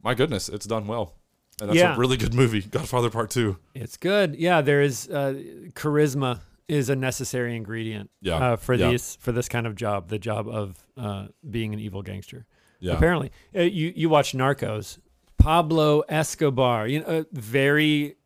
my 0.02 0.14
goodness, 0.14 0.48
it's 0.50 0.66
done 0.66 0.86
well. 0.86 1.14
And 1.60 1.70
that's 1.70 1.78
Yeah. 1.80 1.94
a 1.94 1.98
really 1.98 2.18
good 2.18 2.34
movie, 2.34 2.60
Godfather 2.60 3.08
Part 3.08 3.30
2. 3.30 3.56
It's 3.74 3.96
good. 3.96 4.36
Yeah, 4.36 4.60
there 4.60 4.82
is 4.82 5.08
uh, 5.08 5.40
charisma 5.72 6.40
is 6.68 6.90
a 6.90 6.96
necessary 6.96 7.56
ingredient 7.56 8.10
Yeah, 8.20 8.34
uh, 8.36 8.56
for 8.56 8.74
yeah. 8.74 8.90
these 8.90 9.16
for 9.16 9.32
this 9.32 9.48
kind 9.48 9.66
of 9.66 9.74
job, 9.76 10.08
the 10.08 10.18
job 10.18 10.46
of 10.48 10.84
uh, 10.98 11.28
being 11.48 11.72
an 11.72 11.80
evil 11.80 12.02
gangster. 12.02 12.44
Yeah. 12.80 12.92
Apparently, 12.94 13.30
uh, 13.54 13.62
you 13.62 13.92
you 13.96 14.10
watch 14.10 14.32
Narcos, 14.34 14.98
Pablo 15.46 16.00
Escobar, 16.08 16.88
you 16.88 17.00
know, 17.00 17.24
very 17.32 18.16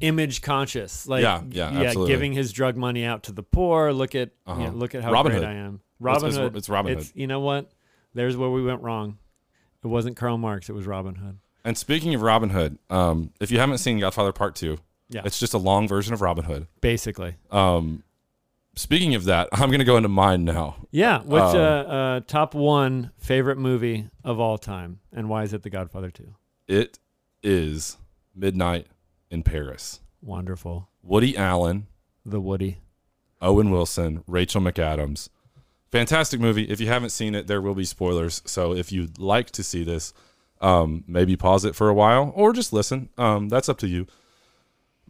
image 0.00 0.42
conscious, 0.42 1.08
like 1.08 1.22
Yeah, 1.22 1.42
yeah, 1.50 1.72
yeah 1.72 1.80
absolutely. 1.88 2.12
giving 2.14 2.32
his 2.32 2.52
drug 2.52 2.76
money 2.76 3.04
out 3.04 3.24
to 3.24 3.32
the 3.32 3.42
poor. 3.42 3.92
Look 3.92 4.14
at 4.14 4.30
Uh-huh. 4.46 4.66
know, 4.66 4.70
look 4.70 4.94
at 4.94 5.02
how 5.02 5.10
Robin 5.12 5.32
great 5.32 5.42
Hood. 5.42 5.48
I 5.50 5.54
am. 5.54 5.80
Robin 5.98 6.28
it's, 6.28 6.36
Hood. 6.36 6.56
It's 6.56 6.68
Robin 6.68 6.92
It's 6.96 7.08
Hood. 7.08 7.20
you 7.20 7.26
know 7.26 7.40
what? 7.40 7.68
There's 8.14 8.36
where 8.36 8.48
we 8.50 8.62
went 8.62 8.82
wrong. 8.82 9.18
It 9.82 9.88
wasn't 9.88 10.16
Karl 10.16 10.38
Marx. 10.38 10.68
It 10.68 10.72
was 10.72 10.86
Robin 10.86 11.16
Hood. 11.16 11.38
And 11.64 11.76
speaking 11.76 12.14
of 12.14 12.22
Robin 12.22 12.50
Hood, 12.50 12.78
um, 12.90 13.32
if 13.40 13.50
you 13.50 13.58
haven't 13.58 13.78
seen 13.78 13.98
Godfather 13.98 14.30
Part 14.32 14.54
2, 14.54 14.78
Yeah. 15.10 15.22
it's 15.24 15.40
just 15.40 15.54
a 15.54 15.58
long 15.58 15.88
version 15.88 16.14
of 16.14 16.20
Robin 16.20 16.44
Hood. 16.44 16.68
Basically, 16.80 17.34
Um, 17.50 18.04
speaking 18.76 19.16
of 19.16 19.24
that, 19.24 19.48
I'm 19.52 19.68
going 19.68 19.80
to 19.80 19.84
go 19.84 19.96
into 19.96 20.08
mine 20.08 20.44
now. 20.44 20.76
yeah. 20.92 21.22
What's 21.24 21.54
Um, 21.54 21.60
uh, 21.60 21.64
uh, 21.64 22.20
top 22.20 22.54
one 22.54 23.10
favorite 23.18 23.58
movie 23.58 24.10
of 24.22 24.38
all 24.38 24.58
time, 24.58 25.00
and 25.12 25.28
why 25.28 25.42
is 25.42 25.52
it 25.52 25.64
The 25.64 25.70
Godfather 25.70 26.10
Two? 26.12 26.36
It 26.68 26.98
is 27.42 27.96
Midnight 28.34 28.86
in 29.30 29.42
Paris. 29.42 30.00
Wonderful. 30.20 30.90
Woody 31.02 31.34
Allen, 31.34 31.86
The 32.26 32.40
Woody. 32.40 32.78
Owen 33.40 33.70
Wilson, 33.70 34.22
Rachel 34.26 34.60
McAdams. 34.60 35.30
Fantastic 35.90 36.40
movie. 36.40 36.64
If 36.64 36.80
you 36.80 36.88
haven't 36.88 37.10
seen 37.10 37.34
it, 37.34 37.46
there 37.46 37.62
will 37.62 37.74
be 37.74 37.84
spoilers. 37.84 38.42
So 38.44 38.74
if 38.74 38.92
you'd 38.92 39.18
like 39.18 39.50
to 39.52 39.62
see 39.62 39.82
this, 39.82 40.12
um, 40.60 41.04
maybe 41.06 41.36
pause 41.36 41.64
it 41.64 41.74
for 41.74 41.88
a 41.88 41.94
while 41.94 42.32
or 42.34 42.52
just 42.52 42.74
listen. 42.74 43.08
Um, 43.16 43.48
that's 43.48 43.70
up 43.70 43.78
to 43.78 43.88
you. 43.88 44.06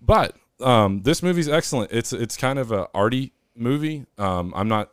But 0.00 0.36
um, 0.60 1.02
this 1.02 1.22
movie's 1.24 1.48
excellent. 1.48 1.90
It's 1.90 2.12
it's 2.12 2.36
kind 2.36 2.60
of 2.60 2.70
a 2.70 2.88
arty 2.94 3.32
movie. 3.56 4.06
Um, 4.16 4.52
I'm 4.54 4.68
not 4.68 4.90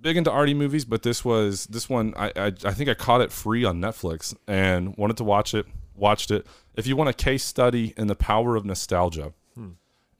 big 0.00 0.16
into 0.16 0.30
arty 0.30 0.54
movies, 0.54 0.84
but 0.84 1.02
this 1.02 1.24
was 1.24 1.66
this 1.66 1.88
one. 1.88 2.14
I, 2.16 2.30
I 2.36 2.46
I 2.64 2.72
think 2.72 2.88
I 2.88 2.94
caught 2.94 3.20
it 3.20 3.32
free 3.32 3.64
on 3.64 3.80
Netflix 3.80 4.36
and 4.46 4.96
wanted 4.96 5.16
to 5.16 5.24
watch 5.24 5.54
it. 5.54 5.66
Watched 5.94 6.30
it. 6.30 6.46
If 6.74 6.86
you 6.86 6.96
want 6.96 7.10
a 7.10 7.12
case 7.12 7.44
study 7.44 7.94
in 7.96 8.06
the 8.08 8.16
power 8.16 8.56
of 8.56 8.64
nostalgia 8.64 9.32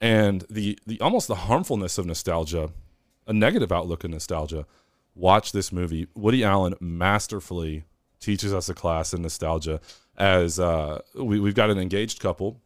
and 0.01 0.45
the 0.49 0.77
the 0.85 0.99
almost 1.01 1.27
the 1.27 1.35
harmfulness 1.35 1.97
of 1.97 2.05
nostalgia, 2.05 2.69
a 3.27 3.33
negative 3.33 3.71
outlook 3.71 4.03
of 4.03 4.11
nostalgia. 4.11 4.65
Watch 5.15 5.51
this 5.53 5.71
movie. 5.71 6.07
Woody 6.13 6.43
Allen 6.43 6.75
masterfully 6.81 7.85
teaches 8.19 8.53
us 8.53 8.67
a 8.69 8.73
class 8.73 9.13
in 9.13 9.21
nostalgia. 9.21 9.79
As 10.17 10.59
uh, 10.59 11.01
we, 11.15 11.39
we've 11.39 11.55
got 11.55 11.69
an 11.69 11.77
engaged 11.79 12.19
couple, 12.19 12.61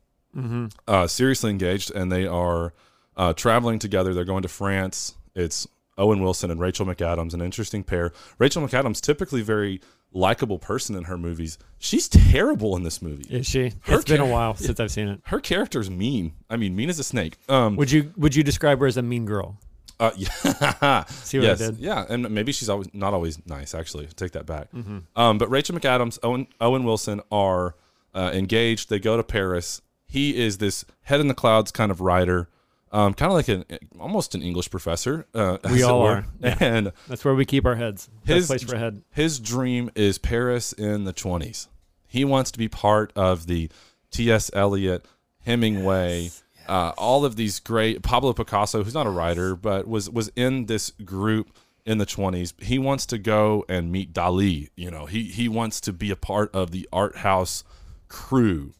uh, 0.87 1.05
seriously 1.07 1.51
engaged, 1.51 1.91
and 1.93 2.11
they 2.11 2.25
are 2.25 2.73
uh, 3.17 3.33
traveling 3.33 3.77
together. 3.79 4.13
They're 4.13 4.25
going 4.25 4.41
to 4.43 4.47
France. 4.47 5.15
It's 5.35 5.67
Owen 5.97 6.21
Wilson 6.21 6.49
and 6.49 6.59
Rachel 6.59 6.85
McAdams, 6.85 7.33
an 7.33 7.41
interesting 7.41 7.83
pair. 7.83 8.11
Rachel 8.39 8.65
McAdams, 8.65 9.01
typically 9.01 9.41
very 9.41 9.81
likable 10.11 10.59
person 10.59 10.95
in 10.95 11.03
her 11.03 11.17
movies. 11.17 11.57
She's 11.77 12.07
terrible 12.07 12.75
in 12.75 12.83
this 12.83 13.01
movie. 13.01 13.25
Is 13.29 13.47
she? 13.47 13.73
Her 13.81 13.95
it's 13.95 14.05
been 14.05 14.21
a 14.21 14.25
while 14.25 14.55
since 14.55 14.79
I've 14.79 14.91
seen 14.91 15.07
it. 15.07 15.21
Her 15.25 15.39
character's 15.39 15.89
mean. 15.89 16.33
I 16.49 16.57
mean, 16.57 16.75
mean 16.75 16.89
as 16.89 16.99
a 16.99 17.03
snake. 17.03 17.37
Um, 17.47 17.75
Would 17.75 17.91
you 17.91 18.13
Would 18.17 18.35
you 18.35 18.43
describe 18.43 18.79
her 18.79 18.87
as 18.87 18.97
a 18.97 19.01
mean 19.01 19.25
girl? 19.25 19.59
Uh, 19.99 20.11
yeah. 20.17 21.03
See 21.05 21.39
what 21.39 21.49
I 21.49 21.55
did? 21.55 21.77
Yeah, 21.77 22.05
and 22.07 22.29
maybe 22.29 22.51
she's 22.53 22.69
always 22.69 22.87
not 22.93 23.13
always 23.13 23.45
nice. 23.45 23.75
Actually, 23.75 24.07
take 24.07 24.31
that 24.31 24.45
back. 24.45 24.71
Mm-hmm. 24.71 24.99
Um, 25.15 25.37
but 25.37 25.49
Rachel 25.49 25.77
McAdams, 25.77 26.19
Owen 26.23 26.47
Owen 26.61 26.83
Wilson 26.83 27.21
are 27.31 27.75
uh, 28.15 28.31
engaged. 28.33 28.89
They 28.89 28.99
go 28.99 29.17
to 29.17 29.23
Paris. 29.23 29.81
He 30.07 30.41
is 30.41 30.57
this 30.57 30.85
head 31.01 31.19
in 31.19 31.27
the 31.27 31.33
clouds 31.33 31.71
kind 31.71 31.91
of 31.91 32.01
writer, 32.01 32.49
um, 32.91 33.13
kind 33.13 33.31
of 33.31 33.35
like 33.35 33.47
an 33.47 33.65
almost 33.99 34.35
an 34.35 34.41
English 34.41 34.69
professor. 34.71 35.25
Uh, 35.33 35.57
We 35.71 35.83
all 35.83 36.01
are, 36.01 36.25
yeah. 36.39 36.57
And 36.59 36.91
That's 37.07 37.23
where 37.23 37.35
we 37.35 37.45
keep 37.45 37.65
our 37.65 37.75
heads. 37.75 38.09
Best 38.25 38.35
His- 38.35 38.47
place 38.47 38.63
for 38.63 38.77
head. 38.77 39.01
his 39.11 39.39
dream 39.39 39.89
is 39.95 40.17
Paris 40.17 40.73
in 40.73 41.03
the 41.03 41.13
20s. 41.13 41.67
He 42.07 42.25
wants 42.25 42.49
to 42.51 42.57
be 42.57 42.67
part 42.67 43.13
of 43.15 43.45
the 43.47 43.69
T.S. 44.11 44.49
Eliot, 44.53 45.05
Hemingway, 45.45 46.31
uh, 46.67 46.93
all 46.97 47.25
of 47.25 47.35
these 47.35 47.59
great 47.59 48.01
Pablo 48.01 48.33
Picasso, 48.33 48.83
who's 48.83 48.93
not 48.93 49.07
a 49.07 49.11
writer, 49.11 49.55
but 49.55 49.87
was 49.87 50.09
was 50.09 50.31
in 50.35 50.65
this 50.65 50.91
group 51.05 51.55
in 51.85 51.97
the 51.97 52.05
20s. 52.05 52.59
He 52.61 52.77
wants 52.79 53.05
to 53.07 53.17
go 53.17 53.65
and 53.69 53.91
meet 53.91 54.13
Dali. 54.13 54.69
You 54.75 54.91
know, 54.91 55.05
he 55.05 55.23
he 55.23 55.47
wants 55.47 55.79
to 55.81 55.93
be 55.93 56.09
a 56.11 56.15
part 56.15 56.53
of 56.55 56.71
the 56.71 56.87
art 56.93 57.17
house 57.17 57.63
crew 58.07 58.73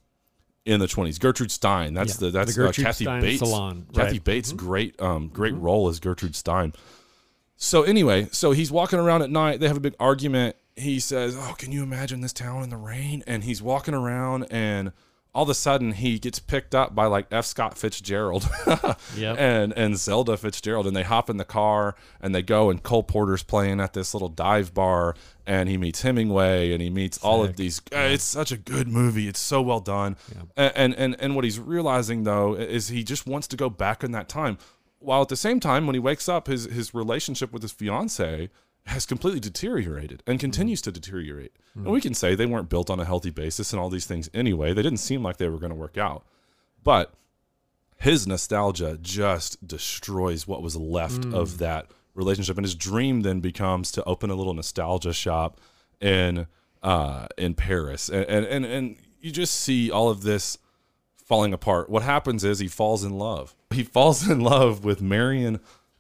in 0.66 0.80
the 0.80 0.86
20s. 0.88 1.20
Gertrude 1.20 1.52
Stein, 1.52 1.94
that's 1.94 2.16
Yeah, 2.22 2.28
the 2.28 2.32
that's 2.32 2.56
the 2.56 2.62
Gertrude 2.62 2.86
uh, 2.86 2.90
Kathy 2.90 3.06
Stein 3.06 3.22
Bates. 3.22 3.40
salon, 3.40 3.88
Kathy 3.94 4.00
right. 4.00 4.14
Mm-hmm. 4.16 4.24
Bates, 4.24 4.52
great 4.54 5.02
um 5.02 5.28
great 5.30 5.56
role 5.56 5.88
as 5.90 6.00
Gertrude 6.00 6.36
Stein. 6.36 6.74
So 7.56 7.84
anyway, 7.84 8.28
so 8.32 8.52
he's 8.52 8.72
walking 8.72 9.00
around 9.00 9.22
at 9.22 9.30
night. 9.30 9.60
They 9.60 9.68
have 9.68 9.78
a 9.78 9.82
big 9.82 9.96
argument. 10.00 10.56
He 10.76 11.00
says, 11.00 11.36
"Oh, 11.38 11.56
can 11.58 11.72
you 11.72 11.84
imagine 11.84 12.22
this 12.22 12.32
town 12.34 12.64
in 12.64 12.70
the 12.70 12.78
rain?" 12.78 13.24
And 13.28 13.44
he's 13.44 13.62
walking 13.62 13.94
around, 13.94 14.48
and 14.50 14.94
all 15.34 15.44
of 15.44 15.50
a 15.50 15.54
sudden 15.54 15.92
he 15.94 16.18
gets 16.18 16.40
picked 16.40 16.74
up 16.74 16.96
by 16.96 17.06
like 17.06 17.28
F. 17.32 17.46
Scott 17.46 17.78
Fitzgerald 17.78 18.50
Yep. 19.16 19.38
and 19.40 19.74
and 19.78 19.98
Zelda 19.98 20.36
Fitzgerald, 20.38 20.88
and 20.88 20.96
they 20.96 21.04
hop 21.04 21.30
in 21.30 21.38
the 21.38 21.46
car 21.46 21.96
and 22.20 22.34
they 22.34 22.42
go. 22.42 22.70
And 22.70 22.82
Cole 22.82 23.04
Porter's 23.04 23.44
playing 23.44 23.80
at 23.80 23.94
this 23.94 24.14
little 24.14 24.30
dive 24.30 24.74
bar, 24.74 25.16
and 25.46 25.70
he 25.70 25.78
meets 25.78 26.02
Hemingway, 26.02 26.72
and 26.74 26.82
he 26.82 26.90
meets 26.90 27.18
all 27.20 27.44
of 27.44 27.56
these. 27.58 27.80
uh, 27.94 28.00
It's 28.00 28.24
such 28.24 28.52
a 28.52 28.58
good 28.58 28.88
movie. 28.88 29.28
It's 29.28 29.40
so 29.40 29.62
well 29.62 29.80
done. 29.80 30.18
A- 30.58 30.76
And 30.78 30.96
and 30.96 31.16
and 31.20 31.36
what 31.36 31.44
he's 31.44 31.60
realizing 31.60 32.24
though 32.24 32.56
is 32.56 32.88
he 32.90 33.04
just 33.04 33.28
wants 33.28 33.48
to 33.50 33.56
go 33.56 33.70
back 33.70 34.04
in 34.04 34.12
that 34.14 34.30
time 34.30 34.58
while 34.98 35.22
at 35.22 35.30
the 35.30 35.38
same 35.38 35.60
time 35.60 35.86
when 35.86 35.94
he 35.94 36.00
wakes 36.00 36.28
up 36.28 36.48
his 36.48 36.66
his 36.66 36.94
relationship 36.94 37.54
with 37.54 37.62
his 37.62 37.72
fiance 37.72 38.50
has 38.90 39.06
completely 39.06 39.40
deteriorated 39.40 40.24
and 40.26 40.38
mm-hmm. 40.38 40.42
continues 40.42 40.82
to 40.82 40.92
deteriorate. 40.92 41.54
And 41.74 41.84
mm-hmm. 41.84 41.94
we 41.94 42.02
can 42.02 42.14
say 42.14 42.36
they 42.36 42.46
weren't 42.46 42.70
built 42.70 42.90
on 42.90 43.00
a 43.00 43.06
healthy 43.06 43.30
basis 43.30 43.72
and 43.72 43.80
all 43.80 43.90
these 43.90 44.06
things 44.06 44.30
anyway. 44.34 44.74
They 44.74 44.82
didn't 44.82 45.00
seem 45.00 45.24
like 45.24 45.38
they 45.38 45.50
were 45.50 45.60
going 45.60 45.72
to 45.72 45.76
work 45.76 45.98
out. 45.98 46.26
But 46.84 47.14
his 47.98 48.28
nostalgia 48.28 48.98
just 49.02 49.66
destroys 49.66 50.48
what 50.48 50.62
was 50.62 50.76
left 50.76 51.26
of 51.26 51.52
mm. 51.52 51.58
that 51.58 51.92
relationship. 52.16 52.58
And 52.58 52.66
his 52.66 52.76
dream 52.76 53.22
then 53.22 53.40
becomes 53.40 53.92
to 53.94 54.04
open 54.06 54.30
a 54.30 54.36
little 54.36 54.54
nostalgia 54.54 55.14
shop 55.14 55.60
in 56.02 56.48
uh 56.82 57.28
in 57.38 57.54
Paris. 57.54 58.10
And 58.10 58.26
and 58.26 58.46
and, 58.46 58.66
and 58.66 58.96
you 59.20 59.32
just 59.32 59.56
see 59.56 59.92
all 59.92 60.10
of 60.10 60.24
this 60.24 60.58
falling 61.26 61.54
apart. 61.54 61.90
What 61.90 62.04
happens 62.04 62.44
is 62.44 62.60
he 62.60 62.68
falls 62.68 63.04
in 63.04 63.18
love. 63.18 63.54
He 63.70 63.84
falls 63.84 64.28
in 64.30 64.40
love 64.40 64.84
with 64.84 65.02
Marion 65.02 65.60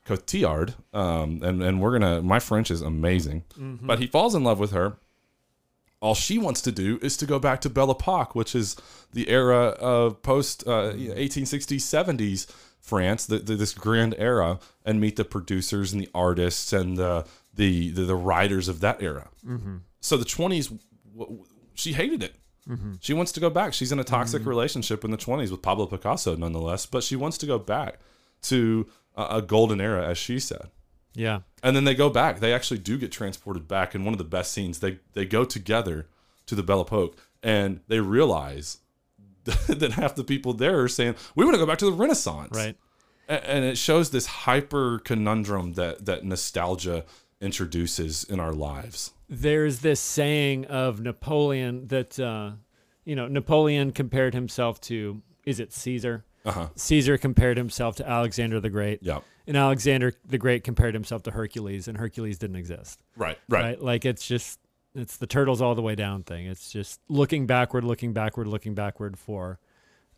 Cotillard, 0.10 0.74
um, 0.92 1.44
and 1.44 1.62
and 1.62 1.80
we're 1.80 1.92
gonna. 1.92 2.24
My 2.24 2.40
French 2.40 2.72
is 2.72 2.82
amazing, 2.82 3.44
mm-hmm. 3.54 3.86
but 3.86 4.00
he 4.00 4.08
falls 4.08 4.34
in 4.34 4.44
love 4.44 4.60
with 4.60 4.72
her. 4.72 4.98
All 6.02 6.16
she 6.16 6.40
wants 6.40 6.62
to 6.62 6.72
do 6.72 6.98
is 7.04 7.16
to 7.18 7.28
go 7.28 7.38
back 7.38 7.62
to 7.62 7.70
Belle 7.70 7.92
Epoque, 7.92 8.34
which 8.34 8.56
is 8.56 8.76
the 9.14 9.30
era 9.30 9.76
of 9.80 10.24
post 10.24 10.64
uh, 10.66 10.94
mm-hmm. 10.94 11.12
1860s, 11.12 11.82
70s 11.82 12.50
France, 12.80 13.26
the, 13.26 13.38
the, 13.38 13.56
this 13.56 13.74
grand 13.74 14.16
era, 14.18 14.60
and 14.84 15.00
meet 15.00 15.18
the 15.18 15.26
producers 15.26 15.94
and 15.94 16.02
the 16.02 16.10
artists 16.16 16.74
and 16.74 16.98
the 16.98 17.26
the 17.54 17.92
the, 17.92 18.04
the 18.04 18.16
writers 18.16 18.68
of 18.68 18.80
that 18.80 19.04
era. 19.04 19.30
Mm-hmm. 19.46 19.78
So 20.00 20.18
the 20.18 20.26
20s, 20.26 20.70
w- 20.70 20.80
w- 21.14 21.46
she 21.76 21.94
hated 21.94 22.24
it. 22.24 22.34
She 23.02 23.14
wants 23.14 23.32
to 23.34 23.40
go 23.40 23.50
back. 23.50 23.74
She's 23.74 23.92
in 23.92 24.00
a 24.00 24.04
toxic 24.04 24.46
relationship 24.46 25.04
in 25.04 25.12
the 25.12 25.18
20s 25.18 25.52
with 25.52 25.62
Pablo 25.62 25.86
Picasso, 25.86 26.36
nonetheless, 26.36 26.86
but 26.86 27.04
she 27.04 27.16
wants 27.16 27.38
to 27.40 27.46
go 27.46 27.60
back 27.60 28.00
to 28.44 28.88
a, 29.30 29.42
golden 29.42 29.82
era, 29.82 30.08
as 30.08 30.18
she 30.18 30.40
said. 30.40 30.70
Yeah. 31.14 31.42
And 31.64 31.76
then 31.76 31.84
they 31.84 31.96
go 31.96 32.10
back. 32.10 32.40
They 32.40 32.54
actually 32.54 32.80
do 32.80 32.98
get 32.98 33.12
transported 33.12 33.68
back. 33.68 33.96
And 33.96 34.06
one 34.06 34.14
of 34.14 34.18
the 34.18 34.24
best 34.24 34.52
scenes, 34.52 34.80
they 34.80 35.00
they 35.14 35.26
go 35.26 35.44
together 35.44 36.08
to 36.46 36.56
the 36.56 36.64
Belle 36.64 36.82
Epoque, 36.82 37.18
and 37.44 37.82
they 37.88 38.00
realize 38.00 38.78
that 39.44 39.94
half 39.94 40.16
the 40.16 40.24
people 40.24 40.54
there 40.54 40.80
are 40.80 40.88
saying, 40.88 41.16
"We 41.36 41.46
want 41.46 41.56
to 41.56 41.60
go 41.60 41.66
back 41.66 41.80
to 41.80 41.86
the 41.86 41.92
Renaissance." 41.92 42.56
Right. 42.56 42.78
And 43.28 43.64
it 43.64 43.78
shows 43.78 44.10
this 44.10 44.26
hyper 44.26 45.00
conundrum 45.00 45.74
that 45.74 46.06
that 46.06 46.24
nostalgia 46.24 47.06
introduces 47.42 48.24
in 48.24 48.40
our 48.40 48.54
lives. 48.54 49.12
There's 49.30 49.80
this 49.80 50.00
saying 50.00 50.66
of 50.66 51.02
Napoleon 51.02 51.88
that, 51.88 52.20
uh, 52.20 52.52
you 53.06 53.16
know, 53.16 53.28
Napoleon 53.28 53.92
compared 53.92 54.34
himself 54.34 54.82
to, 54.82 55.22
is 55.46 55.60
it 55.60 55.72
Caesar? 55.72 56.26
Uh-huh. 56.46 56.70
Caesar 56.76 57.18
compared 57.18 57.58
himself 57.58 57.96
to 57.98 58.10
Alexander 58.10 58.60
the 58.60 58.70
Great. 58.70 59.00
Yeah. 59.02 59.20
And 59.46 59.58
Alexander 59.58 60.14
the 60.26 60.38
Great 60.38 60.64
compared 60.64 60.94
himself 60.94 61.24
to 61.24 61.32
Hercules, 61.32 61.88
and 61.88 61.98
Hercules 61.98 62.38
didn't 62.38 62.56
exist. 62.56 63.02
Right. 63.16 63.38
Right. 63.50 63.82
Like 63.82 64.06
it's 64.06 64.28
just, 64.28 64.60
it's 64.96 65.18
the 65.18 65.28
turtles 65.28 65.62
all 65.62 65.76
the 65.76 65.82
way 65.82 65.96
down 65.96 66.24
thing. 66.24 66.46
It's 66.46 66.72
just 66.72 67.02
looking 67.10 67.46
backward, 67.46 67.84
looking 67.84 68.14
backward, 68.14 68.48
looking 68.48 68.74
backward 68.74 69.18
for 69.18 69.60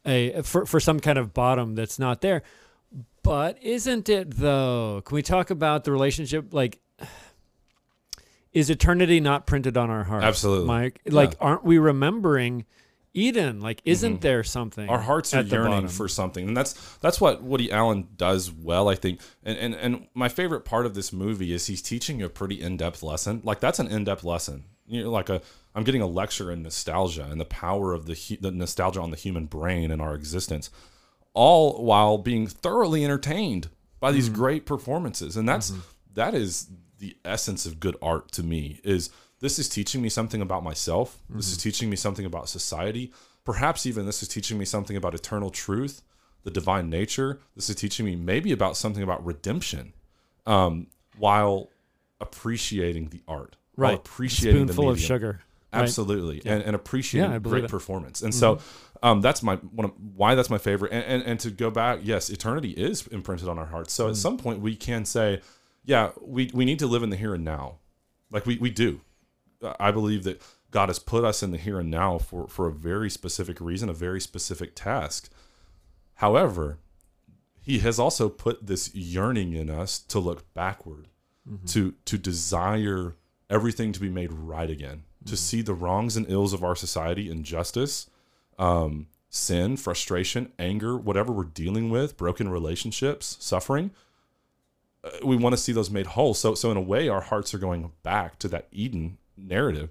a, 0.06 0.42
for, 0.44 0.66
for 0.66 0.80
some 0.80 1.00
kind 1.00 1.18
of 1.18 1.34
bottom 1.34 1.76
that's 1.76 1.98
not 1.98 2.22
there. 2.22 2.44
But 3.24 3.58
isn't 3.62 4.10
it 4.10 4.38
though? 4.38 5.02
Can 5.06 5.16
we 5.16 5.22
talk 5.22 5.50
about 5.50 5.84
the 5.84 5.92
relationship? 5.92 6.54
Like, 6.54 6.80
is 8.52 8.70
eternity 8.70 9.22
not 9.22 9.46
printed 9.46 9.78
on 9.78 9.90
our 9.90 10.04
hearts? 10.04 10.26
Absolutely. 10.26 10.68
Mike. 10.68 11.00
Like, 11.08 11.36
aren't 11.40 11.64
we 11.64 11.78
remembering 11.78 12.66
Eden? 13.14 13.60
Like, 13.60 13.82
isn't 13.86 14.22
there 14.22 14.44
something? 14.44 14.84
Mm-hmm. 14.86 14.94
our 14.94 15.02
hearts 15.02 15.34
are 15.34 15.42
yearning 15.42 15.72
bottom? 15.72 15.90
for 15.90 16.08
something 16.08 16.48
and 16.48 16.56
that's 16.56 16.74
that's 16.98 17.20
what 17.20 17.44
woody 17.44 17.72
allen 17.72 18.08
does 18.16 18.52
well 18.52 18.88
i 18.90 18.96
think 18.96 19.20
and, 19.44 19.58
and 19.58 19.76
and 19.76 20.08
my 20.14 20.30
favorite 20.30 20.62
part 20.62 20.86
of 20.86 20.94
this 20.94 21.12
movie 21.12 21.54
is 21.54 21.68
he's 21.68 21.82
teaching 21.82 22.22
a 22.22 22.30
pretty 22.30 22.62
in-depth 22.62 23.04
lesson 23.04 23.42
like 23.44 23.60
that's 23.60 23.80
an 23.80 23.88
in-depth 23.88 24.24
lesson 24.24 24.64
you 24.88 25.04
know 25.04 25.12
like 25.12 25.30
a 25.30 25.42
i'm 25.76 25.84
getting 25.84 26.02
a 26.02 26.08
lecture 26.08 26.52
in 26.52 26.62
nostalgia 26.64 27.28
and 27.30 27.40
the 27.40 27.46
power 27.46 27.94
of 27.94 28.06
the 28.06 28.38
the 28.40 28.52
nostalgia 28.52 29.02
on 29.02 29.12
the 29.12 29.18
human 29.18 29.46
brain 29.46 29.92
and 29.92 30.02
our 30.02 30.16
existence 30.16 30.70
all 31.34 31.84
while 31.84 32.18
being 32.18 32.48
thoroughly 32.48 33.04
entertained 33.04 33.70
by 34.00 34.12
these 34.12 34.30
great 34.30 34.66
performances 34.66 35.36
and 35.38 35.48
that's 35.48 35.74
that 36.14 36.34
is 36.34 36.68
the 37.00 37.18
essence 37.26 37.66
of 37.66 37.80
good 37.80 37.96
art 38.02 38.32
to 38.32 38.44
me 38.44 38.80
is 38.84 39.10
this 39.42 39.60
is 39.60 39.68
teaching 39.68 40.02
me 40.02 40.08
something 40.10 40.42
about 40.42 40.64
myself 40.64 41.18
this 41.30 41.52
is 41.52 41.58
teaching 41.58 41.90
me 41.90 41.96
something 41.96 42.26
about 42.26 42.48
society 42.48 43.12
perhaps 43.44 43.86
even 43.86 44.06
this 44.06 44.22
is 44.24 44.28
teaching 44.30 44.58
me 44.58 44.66
something 44.66 44.96
about 44.96 45.14
eternal 45.14 45.50
truth 45.50 46.02
the 46.44 46.52
divine 46.52 46.90
nature 46.90 47.40
this 47.56 47.70
is 47.70 47.76
teaching 47.76 48.06
me 48.06 48.16
maybe 48.16 48.52
about 48.52 48.78
something 48.78 49.04
about 49.04 49.24
redemption 49.26 49.94
um, 50.46 50.88
while 51.18 51.70
appreciating 52.20 53.10
the 53.10 53.22
art 53.28 53.56
while 53.76 53.92
right. 53.92 54.00
appreciating 54.00 54.68
spoonful 54.68 54.86
the 54.86 54.90
of 54.92 54.96
medium. 54.98 55.08
sugar. 55.08 55.40
right? 55.74 55.82
Absolutely, 55.84 56.42
and, 56.46 56.62
and 56.64 56.76
appreciating 56.76 57.32
Yeah, 57.32 57.40
great. 57.40 57.64
Mm-hmm. 57.64 57.72
performance. 57.72 58.22
And 58.22 58.36
so, 58.36 58.60
um, 59.02 59.22
that's 59.22 59.42
my 59.42 59.56
one 59.56 59.86
of, 59.86 59.94
why 60.16 60.36
that's 60.36 60.50
my 60.50 60.58
favorite. 60.58 60.92
And, 60.92 61.04
and 61.06 61.24
and 61.24 61.40
to 61.40 61.50
go 61.50 61.72
back, 61.72 62.00
yes, 62.04 62.30
eternity 62.30 62.72
is 62.72 63.08
imprinted 63.08 63.48
on 63.48 63.58
our 63.58 63.66
hearts. 63.66 63.94
So 63.94 64.08
at 64.10 64.14
Mm. 64.14 64.18
some 64.18 64.38
point, 64.38 64.60
we 64.60 64.76
can 64.76 65.06
say, 65.06 65.40
yeah, 65.86 66.12
we 66.22 66.52
we 66.54 66.66
need 66.66 66.80
to 66.80 66.88
live 66.88 67.02
in 67.04 67.10
the 67.10 67.16
here 67.16 67.34
and 67.34 67.46
now, 67.46 67.78
like 68.32 68.46
we 68.46 68.58
we 68.58 68.70
do. 68.70 69.00
I 69.80 69.92
believe 69.92 70.24
that 70.24 70.42
God 70.72 70.90
has 70.90 71.00
put 71.00 71.24
us 71.24 71.44
in 71.44 71.52
the 71.52 71.58
here 71.58 71.80
and 71.80 71.92
now 71.92 72.18
for 72.18 72.48
for 72.48 72.68
a 72.68 72.72
very 72.72 73.10
specific 73.10 73.60
reason, 73.60 73.90
a 73.90 73.94
very 73.94 74.22
specific 74.22 74.76
task. 74.76 75.30
However, 76.16 76.78
He 77.62 77.80
has 77.80 78.00
also 78.00 78.30
put 78.30 78.68
this 78.68 78.94
yearning 78.96 79.54
in 79.54 79.70
us 79.70 80.00
to 80.00 80.20
look 80.20 80.54
backward, 80.54 81.08
to 81.68 81.94
to 82.06 82.18
desire 82.18 83.16
everything 83.50 83.92
to 83.92 84.00
be 84.00 84.10
made 84.10 84.32
right 84.32 84.70
again, 84.70 85.04
to 85.26 85.36
see 85.36 85.62
the 85.62 85.74
wrongs 85.74 86.16
and 86.16 86.30
ills 86.30 86.54
of 86.54 86.64
our 86.64 86.76
society, 86.76 87.30
injustice, 87.30 88.10
um, 88.58 89.08
sin, 89.30 89.78
frustration, 89.78 90.52
anger, 90.58 90.98
whatever 90.98 91.32
we're 91.34 91.44
dealing 91.44 91.90
with, 91.90 92.18
broken 92.18 92.50
relationships, 92.50 93.38
suffering. 93.40 93.92
uh, 95.04 95.10
We 95.26 95.36
want 95.36 95.54
to 95.54 95.62
see 95.62 95.74
those 95.74 95.90
made 95.90 96.08
whole. 96.08 96.34
So, 96.34 96.56
so 96.56 96.72
in 96.72 96.78
a 96.78 96.82
way, 96.82 97.10
our 97.10 97.22
hearts 97.22 97.54
are 97.54 97.58
going 97.60 97.92
back 98.04 98.40
to 98.40 98.48
that 98.50 98.68
Eden 98.72 99.18
narrative, 99.42 99.90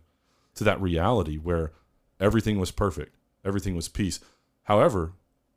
to 0.55 0.65
that 0.65 0.81
reality 0.81 1.37
where 1.37 1.73
everything 2.19 2.59
was 2.59 2.71
perfect, 2.71 3.17
everything 3.45 3.77
was 3.77 3.89
peace. 3.89 4.21
However, 4.65 5.13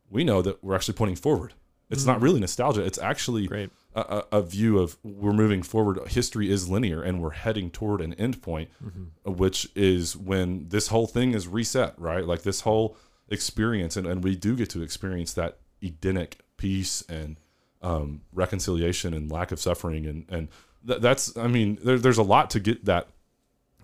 we 0.10 0.24
know 0.24 0.42
that 0.42 0.64
we're 0.64 0.76
actually 0.76 0.96
pointing 0.96 1.16
forward. 1.16 1.54
It's 1.90 2.06
not 2.06 2.16
mm-hmm. 2.16 2.24
really 2.24 2.40
nostalgia. 2.40 2.84
It's 2.84 2.98
actually 2.98 3.46
Great. 3.46 3.70
a, 3.94 4.02
a, 4.02 4.38
a 4.40 4.42
view 4.42 4.80
of 4.80 4.98
we're 5.04 5.34
moving 5.34 5.62
forward. 5.62 6.00
History 6.08 6.50
is 6.50 6.70
linear, 6.70 7.04
and 7.04 7.22
we're 7.22 7.32
heading 7.32 7.70
toward 7.70 8.02
an 8.02 8.14
end 8.16 8.42
point, 8.42 8.70
mm-hmm. 8.84 9.04
uh, 9.28 9.32
which 9.32 9.68
is 9.76 10.18
when 10.18 10.70
this 10.70 10.88
whole 10.88 11.06
thing 11.06 11.34
is 11.34 11.48
reset, 11.48 11.94
right? 12.00 12.26
Like 12.26 12.42
this 12.42 12.62
whole 12.62 12.98
experience, 13.30 13.96
and, 13.98 14.08
and 14.08 14.24
we 14.24 14.36
do 14.36 14.56
get 14.56 14.70
to 14.72 14.82
experience 14.82 15.34
that 15.34 15.60
Edenic 15.82 16.40
peace 16.58 17.04
and 17.10 17.40
um, 17.82 18.22
reconciliation 18.32 19.14
and 19.14 19.30
lack 19.30 19.52
of 19.52 19.60
suffering, 19.60 20.08
and 20.08 20.26
and 20.30 20.48
th- 20.88 21.02
that's, 21.02 21.36
I 21.38 21.48
mean, 21.48 21.78
there, 21.84 22.00
there's 22.00 22.18
a 22.18 22.24
lot 22.24 22.50
to 22.52 22.60
get 22.60 22.86
that. 22.86 23.10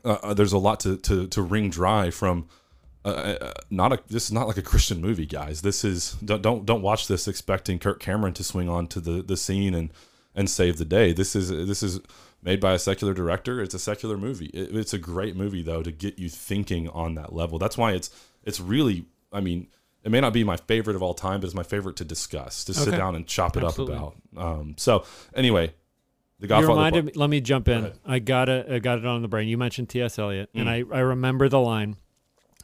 Uh, 0.04 0.18
uh, 0.24 0.34
there's 0.34 0.54
a 0.54 0.58
lot 0.58 0.80
to 0.82 0.98
to 0.98 1.28
to 1.28 1.42
wring 1.42 1.70
dry 1.70 2.10
from 2.10 2.48
uh, 3.06 3.10
uh, 3.42 3.54
not 3.70 3.94
a 3.94 4.00
this 4.08 4.26
is 4.26 4.32
not 4.32 4.48
like 4.48 4.58
a 4.58 4.62
Christian 4.62 5.02
movie, 5.02 5.26
guys. 5.26 5.62
This 5.62 5.84
is 5.84 6.14
don't 6.24 6.42
don't 6.42 6.66
don't 6.66 6.82
watch 6.82 7.08
this 7.08 7.28
expecting 7.28 7.80
Kirk 7.80 8.00
Cameron 8.00 8.34
to 8.34 8.44
swing 8.44 8.70
onto 8.70 9.00
the 9.00 9.22
the 9.22 9.38
scene 9.38 9.74
and 9.74 9.92
and 10.36 10.50
save 10.50 10.78
the 10.78 10.86
day. 10.86 11.14
This 11.14 11.36
is 11.36 11.50
this 11.50 11.82
is 11.82 12.00
made 12.42 12.60
by 12.60 12.74
a 12.74 12.80
secular 12.80 13.14
director. 13.14 13.62
It's 13.62 13.74
a 13.74 13.80
secular 13.80 14.18
movie. 14.18 14.48
It, 14.48 14.76
it's 14.76 14.94
a 14.94 14.98
great 14.98 15.36
movie 15.36 15.64
though 15.64 15.84
to 15.84 15.92
get 15.92 16.20
you 16.20 16.30
thinking 16.30 16.90
on 16.90 17.16
that 17.16 17.34
level. 17.34 17.58
That's 17.60 17.78
why 17.78 17.94
it's 17.94 18.10
it's 18.44 18.60
really. 18.60 19.06
I 19.32 19.42
mean, 19.42 19.68
it 20.04 20.12
may 20.12 20.22
not 20.22 20.34
be 20.34 20.44
my 20.44 20.58
favorite 20.58 20.96
of 20.96 21.04
all 21.04 21.14
time, 21.14 21.40
but 21.40 21.46
it's 21.46 21.56
my 21.56 21.64
favorite 21.64 21.98
to 21.98 22.06
discuss, 22.06 22.64
to 22.66 22.74
sit 22.74 22.92
down 22.92 23.16
and 23.16 23.28
chop 23.28 23.56
it 23.58 23.64
Absolutely. 23.64 23.96
up 23.96 24.16
about. 24.32 24.44
Um, 24.44 24.76
so 24.78 25.06
anyway, 25.36 25.74
the 26.40 26.46
You 26.46 26.48
Godfather. 26.50 26.68
reminded 26.74 27.04
part- 27.06 27.16
me. 27.16 27.20
Let 27.20 27.30
me 27.30 27.42
jump 27.42 27.68
in. 27.68 27.78
ahead. 27.80 28.00
I 28.06 28.20
got 28.20 28.50
it. 28.50 28.70
I 28.72 28.80
got 28.80 28.98
it 29.00 29.06
on 29.06 29.22
the 29.22 29.28
brain. 29.28 29.48
You 29.48 29.58
mentioned 29.58 29.90
T.S. 29.90 30.18
Eliot, 30.20 30.50
and 30.54 30.68
Mm. 30.68 30.92
I, 30.94 30.98
I 30.98 31.00
remember 31.02 31.50
the 31.50 31.60
line. 31.60 31.98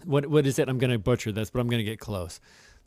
What 0.04 0.28
what 0.28 0.46
is 0.46 0.60
it? 0.60 0.70
I'm 0.70 0.78
going 0.78 0.92
to 0.92 1.00
butcher 1.00 1.32
this, 1.32 1.50
but 1.50 1.60
I'm 1.60 1.68
going 1.68 1.80
to 1.84 1.90
get 1.90 2.00
close. 2.00 2.40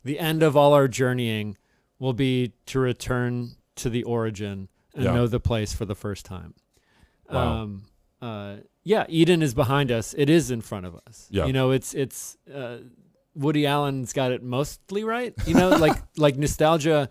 The 0.03 0.19
end 0.19 0.41
of 0.43 0.55
all 0.55 0.73
our 0.73 0.87
journeying 0.87 1.57
will 1.99 2.13
be 2.13 2.53
to 2.67 2.79
return 2.79 3.51
to 3.75 3.89
the 3.89 4.03
origin 4.03 4.69
and 4.95 5.03
Yeah. 5.05 5.13
know 5.13 5.27
the 5.27 5.39
place 5.39 5.73
for 5.73 5.85
the 5.85 5.95
first 5.95 6.25
time. 6.25 6.53
Wow. 7.29 7.63
Um, 7.63 7.83
uh, 8.21 8.55
yeah, 8.83 9.05
Eden 9.09 9.41
is 9.41 9.53
behind 9.53 9.91
us. 9.91 10.15
It 10.17 10.29
is 10.29 10.49
in 10.51 10.61
front 10.61 10.85
of 10.85 10.95
us. 11.07 11.27
Yeah. 11.29 11.45
You 11.45 11.53
know, 11.53 11.71
it's 11.71 11.93
it's 11.93 12.37
uh, 12.53 12.77
Woody 13.35 13.65
Allen's 13.67 14.13
got 14.13 14.31
it 14.31 14.41
mostly 14.41 15.03
right. 15.03 15.33
You 15.45 15.53
know, 15.53 15.69
like 15.69 15.97
like 16.17 16.37
nostalgia 16.37 17.09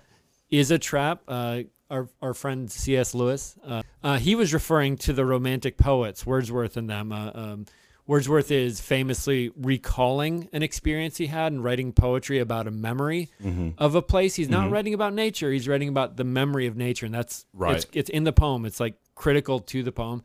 is 0.51 0.71
a 0.71 0.79
trap. 0.79 1.23
Uh, 1.29 1.61
our 1.91 2.09
our 2.23 2.35
friend 2.35 2.71
C.S. 2.71 3.15
Lewis, 3.15 3.57
uh, 3.65 3.83
uh, 4.03 4.19
he 4.19 4.35
was 4.35 4.53
referring 4.55 4.97
to 4.99 5.13
the 5.13 5.25
Romantic 5.25 5.77
poets, 5.79 6.27
Wordsworth 6.27 6.77
and 6.77 6.89
them. 6.89 7.13
Uh, 7.13 7.31
um, 7.35 7.67
Wordsworth 8.07 8.51
is 8.51 8.81
famously 8.81 9.51
recalling 9.55 10.49
an 10.55 10.63
experience 10.63 11.19
he 11.19 11.27
had 11.27 11.53
and 11.53 11.63
writing 11.63 11.93
poetry 11.93 12.39
about 12.39 12.67
a 12.67 12.71
memory 12.71 13.29
Mhm. 13.45 13.75
of 13.77 13.95
a 13.95 14.01
place. 14.01 14.35
He's 14.37 14.49
not 14.49 14.69
Mhm. 14.69 14.73
writing 14.73 14.95
about 14.95 15.13
nature. 15.13 15.53
He's 15.53 15.69
writing 15.69 15.91
about 15.91 16.17
the 16.17 16.25
memory 16.25 16.67
of 16.67 16.75
nature, 16.77 17.05
and 17.05 17.15
that's 17.15 17.45
Right. 17.53 17.77
It's, 17.77 17.87
it's 17.93 18.11
in 18.11 18.25
the 18.25 18.33
poem. 18.33 18.65
It's 18.65 18.81
like 18.81 18.95
critical 19.15 19.61
to 19.61 19.83
the 19.83 19.93
poem. 19.93 20.23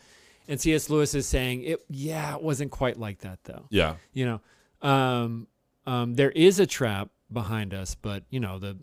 And 0.47 0.61
C.S. 0.61 0.89
Lewis 0.89 1.13
is 1.13 1.25
saying 1.27 1.63
it. 1.63 1.83
Yeah, 1.89 2.35
it 2.35 2.41
wasn't 2.41 2.71
quite 2.71 2.97
like 2.97 3.19
that 3.19 3.39
though. 3.43 3.65
Yeah. 3.69 3.95
You 4.13 4.25
know, 4.81 4.87
um, 4.89 5.47
um, 5.85 6.15
there 6.15 6.31
is 6.31 6.59
a 6.59 6.65
trap 6.65 7.09
behind 7.31 7.73
us, 7.73 7.95
but 7.95 8.23
you 8.29 8.39
know 8.39 8.59
the 8.59 8.77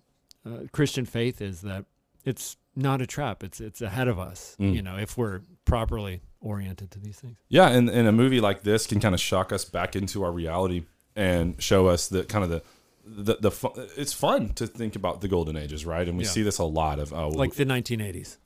uh, 0.44 0.60
Christian 0.72 1.04
faith 1.06 1.40
is 1.40 1.62
that 1.62 1.84
it's 2.24 2.56
not 2.80 3.00
a 3.00 3.06
trap. 3.06 3.42
It's 3.44 3.60
it's 3.60 3.80
ahead 3.80 4.08
of 4.08 4.18
us. 4.18 4.56
Mm. 4.60 4.74
You 4.74 4.82
know, 4.82 4.96
if 4.96 5.16
we're 5.18 5.40
properly 5.64 6.22
oriented 6.40 6.90
to 6.92 6.98
these 6.98 7.18
things. 7.20 7.36
Yeah, 7.48 7.68
and, 7.68 7.88
and 7.90 8.08
a 8.08 8.12
movie 8.12 8.40
like 8.40 8.62
this 8.62 8.86
can 8.86 8.98
kind 8.98 9.14
of 9.14 9.20
shock 9.20 9.52
us 9.52 9.64
back 9.64 9.94
into 9.94 10.24
our 10.24 10.32
reality 10.32 10.84
and 11.14 11.60
show 11.62 11.86
us 11.88 12.08
the 12.08 12.24
kind 12.24 12.42
of 12.44 12.50
the 12.50 12.62
the, 13.04 13.36
the 13.40 13.50
fu- 13.50 13.72
it's 13.96 14.12
fun 14.12 14.50
to 14.54 14.66
think 14.66 14.94
about 14.94 15.20
the 15.20 15.28
golden 15.28 15.56
ages, 15.56 15.84
right? 15.84 16.06
And 16.08 16.16
we 16.16 16.24
Yeah. 16.24 16.30
see 16.30 16.42
this 16.42 16.58
a 16.58 16.64
lot 16.64 16.98
of 16.98 17.12
oh, 17.12 17.28
Like 17.28 17.54
the 17.54 17.64
1980s. 17.66 18.36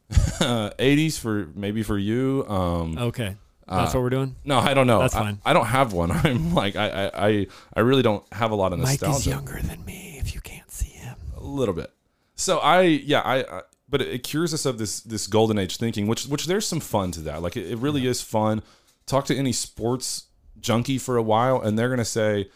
uh, 0.41 0.71
80s 0.79 1.19
for 1.19 1.49
maybe 1.55 1.83
for 1.83 1.99
you. 1.99 2.45
Um, 2.49 2.97
Okay, 2.99 3.37
that's 3.69 3.95
Uh, 3.95 3.99
what 3.99 4.03
we're 4.05 4.11
doing. 4.11 4.37
no, 4.45 4.59
I 4.59 4.73
don't 4.75 4.87
know. 4.87 5.01
That's 5.01 5.15
I- 5.15 5.21
fine. 5.21 5.39
I, 5.45 5.53
don't 5.53 5.67
have 5.67 5.93
one. 5.93 6.11
I'm 6.25 6.55
like 6.55 6.77
I, 6.77 6.89
I 6.89 7.29
I 7.29 7.47
I 7.77 7.81
really 7.81 8.03
don't 8.03 8.25
have 8.33 8.51
a 8.53 8.55
lot 8.57 8.73
of 8.73 8.79
Mike 8.79 9.01
nostalgia. 9.03 9.19
is 9.19 9.27
younger 9.27 9.61
than 9.63 9.85
me. 9.85 10.17
If 10.21 10.35
you 10.35 10.41
can't 10.41 10.71
see 10.71 10.89
him. 10.91 11.17
a 11.37 11.43
little 11.45 11.75
bit. 11.75 11.93
So 12.35 12.59
I 12.59 12.83
yeah 12.83 13.21
I, 13.21 13.37
I 13.59 13.61
but 13.95 14.03
it, 14.03 14.09
it 14.09 14.23
cures 14.25 14.53
us 14.53 14.67
of 14.67 14.77
this 14.79 15.01
this 15.03 15.29
golden 15.29 15.57
age 15.57 15.77
thinking, 15.77 16.09
which 16.09 16.27
which 16.27 16.47
there's 16.47 16.67
some 16.67 16.81
fun 16.81 17.13
to 17.13 17.21
that. 17.21 17.43
Like 17.43 17.57
it, 17.57 17.71
it 17.71 17.79
really 17.79 18.07
is 18.09 18.21
fun. 18.23 18.61
Talk 19.07 19.25
to 19.27 19.37
any 19.37 19.53
sports 19.53 20.25
junkie 20.59 20.99
for 20.99 21.17
a 21.17 21.23
while, 21.23 21.61
and 21.61 21.79
they're 21.79 21.91
gonna 21.91 22.05
say, 22.05 22.49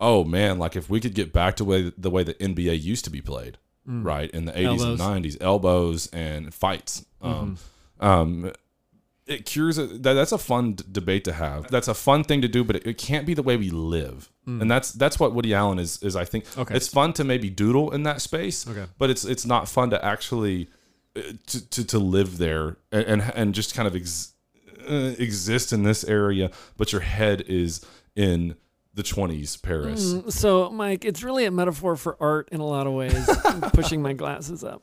"Oh 0.00 0.24
man, 0.24 0.58
like 0.58 0.74
if 0.74 0.88
we 0.88 0.98
could 1.00 1.14
get 1.14 1.34
back 1.34 1.56
to 1.56 1.64
way 1.66 1.92
the 1.98 2.08
way 2.10 2.22
the 2.24 2.32
NBA 2.34 2.80
used 2.82 3.04
to 3.04 3.10
be 3.10 3.20
played, 3.20 3.58
right 3.84 4.30
in 4.30 4.46
the 4.46 4.52
80s 4.52 4.82
and 4.84 4.98
90s, 4.98 5.36
elbows 5.42 6.06
and 6.14 6.54
fights." 6.54 7.04
Um, 7.20 7.58
um, 8.00 8.52
it 9.26 9.44
cures 9.44 9.76
it. 9.78 10.02
That, 10.04 10.12
that's 10.14 10.30
a 10.32 10.38
fun 10.38 10.74
d- 10.74 10.84
debate 10.92 11.24
to 11.24 11.32
have. 11.32 11.68
That's 11.68 11.88
a 11.88 11.94
fun 11.94 12.22
thing 12.22 12.40
to 12.42 12.48
do, 12.48 12.62
but 12.62 12.76
it, 12.76 12.86
it 12.86 12.98
can't 12.98 13.26
be 13.26 13.34
the 13.34 13.42
way 13.42 13.56
we 13.56 13.70
live. 13.70 14.30
And 14.46 14.70
that's 14.70 14.92
that's 14.92 15.18
what 15.18 15.34
Woody 15.34 15.52
Allen 15.52 15.80
is. 15.80 16.00
Is 16.04 16.14
I 16.14 16.24
think 16.24 16.44
Okay. 16.56 16.76
it's 16.76 16.86
fun 16.86 17.12
to 17.14 17.24
maybe 17.24 17.50
doodle 17.50 17.90
in 17.92 18.04
that 18.04 18.20
space, 18.22 18.64
Okay. 18.68 18.86
but 18.96 19.10
it's 19.10 19.24
it's 19.24 19.44
not 19.44 19.68
fun 19.68 19.90
to 19.90 19.98
actually 20.04 20.68
to 21.46 21.70
to, 21.70 21.84
to 21.86 21.98
live 21.98 22.38
there 22.38 22.76
and, 22.92 23.04
and 23.06 23.32
and 23.34 23.54
just 23.54 23.74
kind 23.74 23.86
of 23.88 23.94
ex, 23.96 24.32
uh, 24.88 25.14
exist 25.18 25.72
in 25.72 25.82
this 25.82 26.04
area, 26.04 26.50
but 26.76 26.92
your 26.92 27.00
head 27.02 27.42
is 27.48 27.84
in 28.14 28.56
the 28.94 29.02
20s 29.02 29.60
Paris. 29.62 30.14
Mm, 30.14 30.32
So, 30.32 30.70
Mike, 30.70 31.04
it's 31.04 31.22
really 31.22 31.44
a 31.44 31.50
metaphor 31.50 31.96
for 31.96 32.16
art 32.18 32.48
in 32.50 32.60
a 32.60 32.66
lot 32.66 32.86
of 32.86 32.94
ways. 32.94 33.28
Pushing 33.74 34.00
my 34.00 34.14
glasses 34.14 34.64
up. 34.64 34.82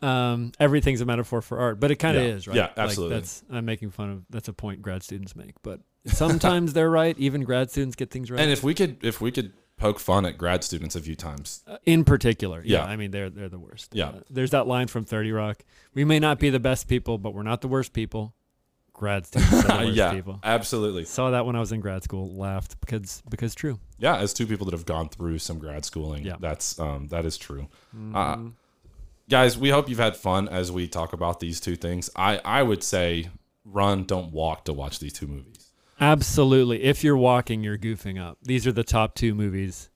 Um, 0.00 0.52
everything's 0.60 1.00
a 1.00 1.04
metaphor 1.04 1.42
for 1.42 1.58
art, 1.58 1.80
but 1.80 1.90
it 1.90 1.96
kind 1.96 2.16
of 2.16 2.22
Yeah. 2.22 2.28
is, 2.30 2.46
right? 2.46 2.56
Yeah, 2.56 2.62
Like, 2.66 2.78
absolutely. 2.78 3.16
that's 3.16 3.42
I'm 3.50 3.64
making 3.64 3.90
fun 3.90 4.10
of. 4.10 4.22
That's 4.30 4.46
a 4.46 4.52
point 4.52 4.80
grad 4.80 5.02
students 5.02 5.34
make, 5.34 5.54
but 5.62 5.80
sometimes 6.06 6.72
they're 6.72 6.90
right. 6.90 7.18
Even 7.18 7.42
grad 7.42 7.70
students 7.72 7.96
get 7.96 8.10
things 8.12 8.30
right. 8.30 8.38
And 8.40 8.50
if 8.52 8.62
we 8.62 8.74
could 8.74 8.98
if 9.02 9.20
we 9.20 9.32
could 9.32 9.52
poke 9.78 9.98
fun 10.00 10.26
at 10.26 10.36
grad 10.36 10.62
students 10.64 10.94
a 10.96 11.00
few 11.00 11.14
times. 11.16 11.62
Uh, 11.66 11.78
in 11.86 12.04
particular. 12.04 12.62
Yeah. 12.64 12.78
Yeah. 12.78 12.84
I 12.84 12.96
mean, 12.96 13.10
they're 13.10 13.30
they're 13.30 13.48
the 13.48 13.58
worst. 13.58 13.94
Yeah. 13.94 14.08
Uh, 14.08 14.20
there's 14.28 14.50
that 14.50 14.66
line 14.66 14.88
from 14.88 15.04
30 15.04 15.32
Rock. 15.32 15.62
We 15.94 16.04
may 16.04 16.18
not 16.18 16.38
be 16.38 16.50
the 16.50 16.60
best 16.60 16.88
people, 16.88 17.16
but 17.18 17.32
we're 17.34 17.42
not 17.42 17.60
the 17.60 17.68
worst 17.68 17.92
people. 17.92 18.34
Grad 18.92 19.26
students 19.28 19.52
are 19.52 19.62
the 19.78 19.84
worst 19.86 19.96
yeah, 19.96 20.12
people. 20.12 20.40
absolutely. 20.42 21.04
Saw 21.04 21.30
that 21.30 21.46
when 21.46 21.54
I 21.54 21.60
was 21.60 21.70
in 21.70 21.80
grad 21.80 22.02
school. 22.02 22.34
Laughed 22.34 22.80
because 22.80 23.22
because 23.30 23.54
true. 23.54 23.78
Yeah, 23.98 24.16
as 24.16 24.34
two 24.34 24.46
people 24.46 24.66
that 24.66 24.72
have 24.72 24.86
gone 24.86 25.08
through 25.08 25.38
some 25.38 25.58
grad 25.60 25.84
schooling, 25.84 26.24
Yeah. 26.24 26.32
Mm-hmm. 26.32 26.42
that's 26.42 26.78
um, 26.80 27.06
that 27.08 27.24
is 27.24 27.38
true. 27.38 27.68
Uh, 28.14 28.38
guys, 29.30 29.56
we 29.56 29.70
hope 29.70 29.88
you've 29.88 29.98
had 29.98 30.16
fun 30.16 30.48
as 30.48 30.72
we 30.72 30.88
talk 30.88 31.12
about 31.12 31.38
these 31.40 31.60
two 31.60 31.76
things. 31.76 32.10
I 32.16 32.40
I 32.44 32.62
would 32.64 32.82
say 32.82 33.30
run, 33.64 34.02
don't 34.04 34.32
walk 34.32 34.64
to 34.64 34.72
watch 34.72 34.98
these 34.98 35.12
two 35.12 35.26
movies. 35.28 35.67
Absolutely. 36.00 36.84
If 36.84 37.02
you're 37.02 37.16
walking, 37.16 37.62
you're 37.62 37.78
goofing 37.78 38.20
up. 38.20 38.38
These 38.42 38.66
are 38.66 38.72
the 38.72 38.84
top 38.84 39.14
two 39.14 39.34
movies 39.34 39.90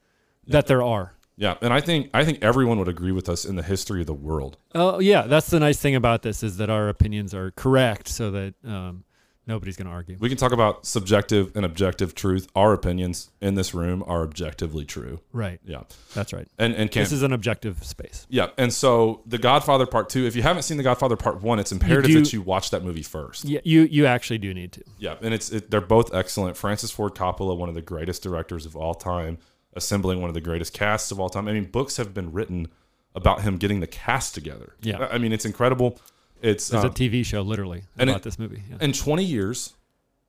that 0.46 0.66
there 0.66 0.82
are. 0.82 1.14
Yeah, 1.36 1.56
and 1.62 1.72
I 1.72 1.80
think 1.80 2.10
I 2.12 2.24
think 2.24 2.38
everyone 2.42 2.78
would 2.78 2.88
agree 2.88 3.12
with 3.12 3.28
us 3.28 3.44
in 3.44 3.56
the 3.56 3.62
history 3.62 4.00
of 4.00 4.06
the 4.06 4.14
world. 4.14 4.58
Oh 4.74 5.00
yeah, 5.00 5.22
that's 5.22 5.48
the 5.48 5.58
nice 5.58 5.80
thing 5.80 5.94
about 5.94 6.22
this 6.22 6.42
is 6.42 6.58
that 6.58 6.68
our 6.68 6.88
opinions 6.88 7.34
are 7.34 7.50
correct, 7.52 8.08
so 8.08 8.30
that 8.32 8.54
um, 8.64 9.04
nobody's 9.46 9.76
going 9.76 9.86
to 9.86 9.92
argue. 9.92 10.16
We 10.20 10.28
can 10.28 10.38
talk 10.38 10.52
about 10.52 10.86
subjective 10.86 11.52
and 11.56 11.64
objective 11.64 12.14
truth. 12.14 12.48
Our 12.54 12.72
opinions 12.72 13.30
in 13.40 13.54
this 13.54 13.74
room 13.74 14.02
are 14.06 14.22
objectively 14.22 14.84
true. 14.84 15.20
Right. 15.32 15.60
Yeah, 15.64 15.82
That's 16.14 16.32
right. 16.32 16.46
and 16.58 16.74
and 16.74 16.90
can 16.90 17.02
This 17.02 17.12
is 17.12 17.22
an 17.22 17.32
objective 17.32 17.82
space. 17.84 18.26
yeah, 18.30 18.48
and 18.58 18.72
so 18.72 19.22
The 19.26 19.38
Godfather 19.38 19.86
Part 19.86 20.08
Two. 20.08 20.26
If 20.26 20.36
you 20.36 20.42
haven't 20.42 20.62
seen 20.62 20.76
The 20.76 20.82
Godfather 20.82 21.16
Part 21.16 21.42
One, 21.42 21.58
it's 21.58 21.72
imperative 21.72 22.10
do- 22.10 22.20
that 22.22 22.32
you 22.32 22.42
watch 22.42 22.70
that 22.70 22.84
movie 22.84 23.02
first. 23.02 23.44
Yeah, 23.44 23.60
you 23.64 23.82
you 23.82 24.06
actually 24.06 24.38
do 24.38 24.54
need 24.54 24.72
to. 24.72 24.82
Yeah, 24.98 25.16
and 25.22 25.34
it's 25.34 25.50
it, 25.50 25.70
they're 25.70 25.80
both 25.80 26.14
excellent. 26.14 26.56
Francis 26.56 26.90
Ford 26.90 27.14
Coppola, 27.14 27.56
one 27.56 27.68
of 27.68 27.74
the 27.74 27.82
greatest 27.82 28.22
directors 28.22 28.66
of 28.66 28.76
all 28.76 28.94
time, 28.94 29.38
assembling 29.74 30.20
one 30.20 30.28
of 30.30 30.34
the 30.34 30.40
greatest 30.40 30.72
casts 30.72 31.10
of 31.10 31.18
all 31.18 31.28
time. 31.28 31.48
I 31.48 31.52
mean, 31.52 31.64
books 31.66 31.96
have 31.96 32.12
been 32.14 32.32
written 32.32 32.68
about 33.14 33.42
him 33.42 33.58
getting 33.58 33.80
the 33.80 33.86
cast 33.86 34.34
together. 34.34 34.74
Yeah. 34.80 35.06
I 35.10 35.18
mean, 35.18 35.32
it's 35.32 35.44
incredible. 35.44 35.98
It's 36.42 36.68
There's 36.68 36.84
uh, 36.84 36.88
a 36.88 36.90
TV 36.90 37.24
show 37.24 37.42
literally 37.42 37.84
about 37.98 38.16
it- 38.16 38.22
this 38.22 38.38
movie. 38.38 38.62
Yeah. 38.70 38.76
in 38.80 38.92
20 38.92 39.24
years, 39.24 39.74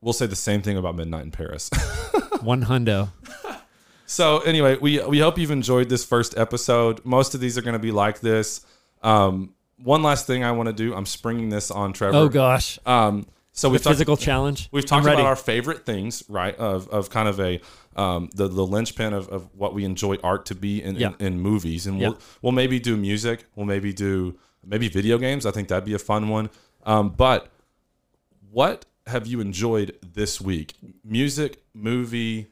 we'll 0.01 0.13
say 0.13 0.25
the 0.27 0.35
same 0.35 0.61
thing 0.61 0.77
about 0.77 0.95
Midnight 0.95 1.23
in 1.23 1.31
Paris. 1.31 1.69
One 2.41 2.63
hundo. 2.65 3.09
so 4.05 4.39
anyway, 4.39 4.77
we 4.79 4.99
we 5.05 5.19
hope 5.19 5.37
you've 5.37 5.51
enjoyed 5.51 5.89
this 5.89 6.03
first 6.05 6.37
episode. 6.37 7.03
Most 7.05 7.33
of 7.35 7.39
these 7.41 7.57
are 7.57 7.61
going 7.61 7.73
to 7.73 7.79
be 7.79 7.91
like 7.91 8.19
this. 8.19 8.65
Um, 9.01 9.53
one 9.77 10.03
last 10.03 10.27
thing 10.27 10.43
I 10.43 10.51
want 10.51 10.67
to 10.67 10.73
do. 10.73 10.93
I'm 10.93 11.05
springing 11.05 11.49
this 11.49 11.71
on 11.71 11.93
Trevor. 11.93 12.15
Oh 12.15 12.29
gosh, 12.29 12.79
Um, 12.85 13.25
so 13.51 13.69
we've 13.69 13.81
talked, 13.81 13.95
physical 13.95 14.15
challenge. 14.17 14.69
We've 14.71 14.85
talked 14.85 15.05
about 15.05 15.19
our 15.19 15.35
favorite 15.35 15.85
things, 15.85 16.23
right? 16.29 16.55
Of, 16.55 16.87
of 16.89 17.09
kind 17.09 17.27
of 17.27 17.39
a 17.39 17.59
um, 17.95 18.29
the 18.35 18.47
the 18.47 18.65
linchpin 18.65 19.13
of, 19.13 19.27
of 19.29 19.49
what 19.55 19.73
we 19.73 19.83
enjoy 19.85 20.17
art 20.23 20.45
to 20.47 20.55
be 20.55 20.81
in, 20.81 20.95
Yeah. 20.95 21.11
in, 21.19 21.33
in 21.33 21.39
movies, 21.41 21.85
and 21.87 21.99
we'll 21.99 22.17
we'll 22.41 22.51
maybe 22.53 22.79
do 22.79 22.95
music, 22.97 23.45
we'll 23.55 23.65
maybe 23.65 23.93
do 23.93 24.37
maybe 24.65 24.87
video 24.87 25.17
games. 25.17 25.45
I 25.45 25.51
think 25.51 25.67
that'd 25.67 25.85
be 25.85 25.93
a 25.93 25.99
fun 25.99 26.29
one. 26.29 26.49
Um, 26.85 27.09
but 27.09 27.49
what 28.51 28.85
have 29.07 29.27
you 29.27 29.41
enjoyed 29.41 29.97
this 30.01 30.39
week? 30.39 30.73
Music, 31.03 31.63
movie, 31.73 32.47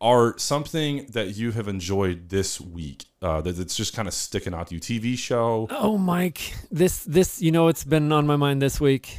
art, 0.00 0.40
something 0.40 1.06
that 1.10 1.36
you 1.36 1.52
have 1.52 1.68
enjoyed 1.68 2.28
this 2.28 2.60
week 2.60 3.06
uh, 3.22 3.40
that, 3.40 3.52
that's 3.52 3.76
just 3.76 3.94
kind 3.94 4.06
of 4.06 4.14
sticking 4.14 4.54
out 4.54 4.68
to 4.68 4.74
you. 4.74 4.80
TV 4.80 5.16
show. 5.16 5.66
Oh, 5.70 5.96
Mike, 5.98 6.54
this 6.70 7.04
this 7.04 7.40
you 7.40 7.50
know 7.50 7.68
it's 7.68 7.84
been 7.84 8.12
on 8.12 8.26
my 8.26 8.36
mind 8.36 8.60
this 8.60 8.80
week. 8.80 9.18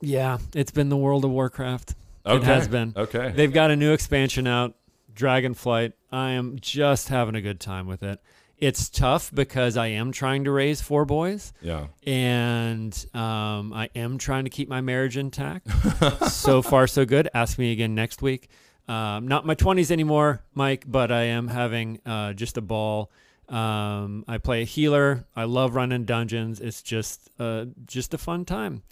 Yeah, 0.00 0.38
it's 0.54 0.70
been 0.70 0.88
the 0.88 0.96
World 0.96 1.24
of 1.24 1.30
Warcraft. 1.30 1.94
Okay. 2.24 2.36
It 2.36 2.44
has 2.44 2.68
been. 2.68 2.92
okay. 2.96 3.32
They've 3.34 3.52
got 3.52 3.70
a 3.70 3.76
new 3.76 3.92
expansion 3.92 4.46
out, 4.46 4.74
Dragonflight. 5.14 5.94
I 6.12 6.32
am 6.32 6.58
just 6.60 7.08
having 7.08 7.34
a 7.34 7.40
good 7.40 7.60
time 7.60 7.86
with 7.86 8.02
it. 8.02 8.20
It's 8.60 8.88
tough 8.90 9.30
because 9.34 9.76
I 9.76 9.86
am 9.88 10.12
trying 10.12 10.44
to 10.44 10.50
raise 10.50 10.80
four 10.82 11.04
boys, 11.06 11.52
yeah. 11.62 11.86
and 12.06 12.92
um, 13.14 13.72
I 13.72 13.88
am 13.94 14.18
trying 14.18 14.44
to 14.44 14.50
keep 14.50 14.68
my 14.68 14.80
marriage 14.82 15.16
intact. 15.16 15.66
so 16.30 16.60
far, 16.60 16.86
so 16.86 17.04
good. 17.06 17.28
Ask 17.32 17.58
me 17.58 17.72
again 17.72 17.94
next 17.94 18.20
week. 18.20 18.48
Um, 18.86 19.28
not 19.28 19.46
my 19.46 19.54
20s 19.54 19.90
anymore, 19.90 20.42
Mike, 20.54 20.84
but 20.86 21.10
I 21.12 21.22
am 21.22 21.48
having 21.48 22.00
uh, 22.04 22.32
just 22.34 22.56
a 22.56 22.60
ball. 22.60 23.10
Um, 23.48 24.24
I 24.28 24.38
play 24.38 24.62
a 24.62 24.64
healer. 24.64 25.24
I 25.34 25.44
love 25.44 25.74
running 25.74 26.04
dungeons. 26.04 26.60
It's 26.60 26.82
just 26.82 27.30
uh, 27.38 27.66
just 27.86 28.12
a 28.14 28.18
fun 28.18 28.44
time. 28.44 28.82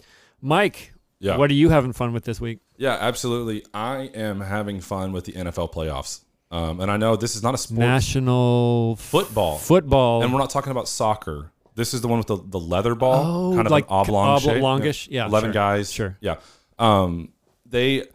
Mike, 0.41 0.93
Yeah. 1.19 1.37
what 1.37 1.49
are 1.51 1.53
you 1.53 1.69
having 1.69 1.93
fun 1.93 2.11
with 2.13 2.23
this 2.23 2.41
week? 2.41 2.59
Yeah, 2.77 2.97
absolutely. 2.99 3.65
I 3.73 4.09
am 4.13 4.41
having 4.41 4.79
fun 4.81 5.11
with 5.11 5.25
the 5.25 5.33
NFL 5.33 5.73
playoffs. 5.73 6.21
Um, 6.51 6.79
and 6.79 6.89
I 6.89 6.97
know 6.97 7.15
this 7.15 7.35
is 7.35 7.43
not 7.43 7.53
a 7.53 7.57
sport 7.57 7.79
National 7.79 8.95
football. 8.95 9.57
football. 9.57 10.23
and 10.23 10.33
we're 10.33 10.39
not 10.39 10.49
talking 10.49 10.71
about 10.71 10.87
soccer. 10.87 11.51
This 11.75 11.93
is 11.93 12.01
the 12.01 12.07
one 12.07 12.17
with 12.17 12.27
the, 12.27 12.37
the 12.43 12.59
leather 12.59 12.95
ball, 12.95 13.51
Oh, 13.51 13.55
kind 13.55 13.67
of 13.67 13.71
like 13.71 13.85
an 13.85 13.89
oblong 13.91 14.39
shape. 14.39 14.61
oblongish? 14.61 15.07
Yeah, 15.11 15.27
eleven 15.27 15.49
sure. 15.49 15.53
guys. 15.53 15.91
Sure. 15.91 16.17
Yeah. 16.21 16.35
Um, 16.77 17.29
they. 17.65 18.05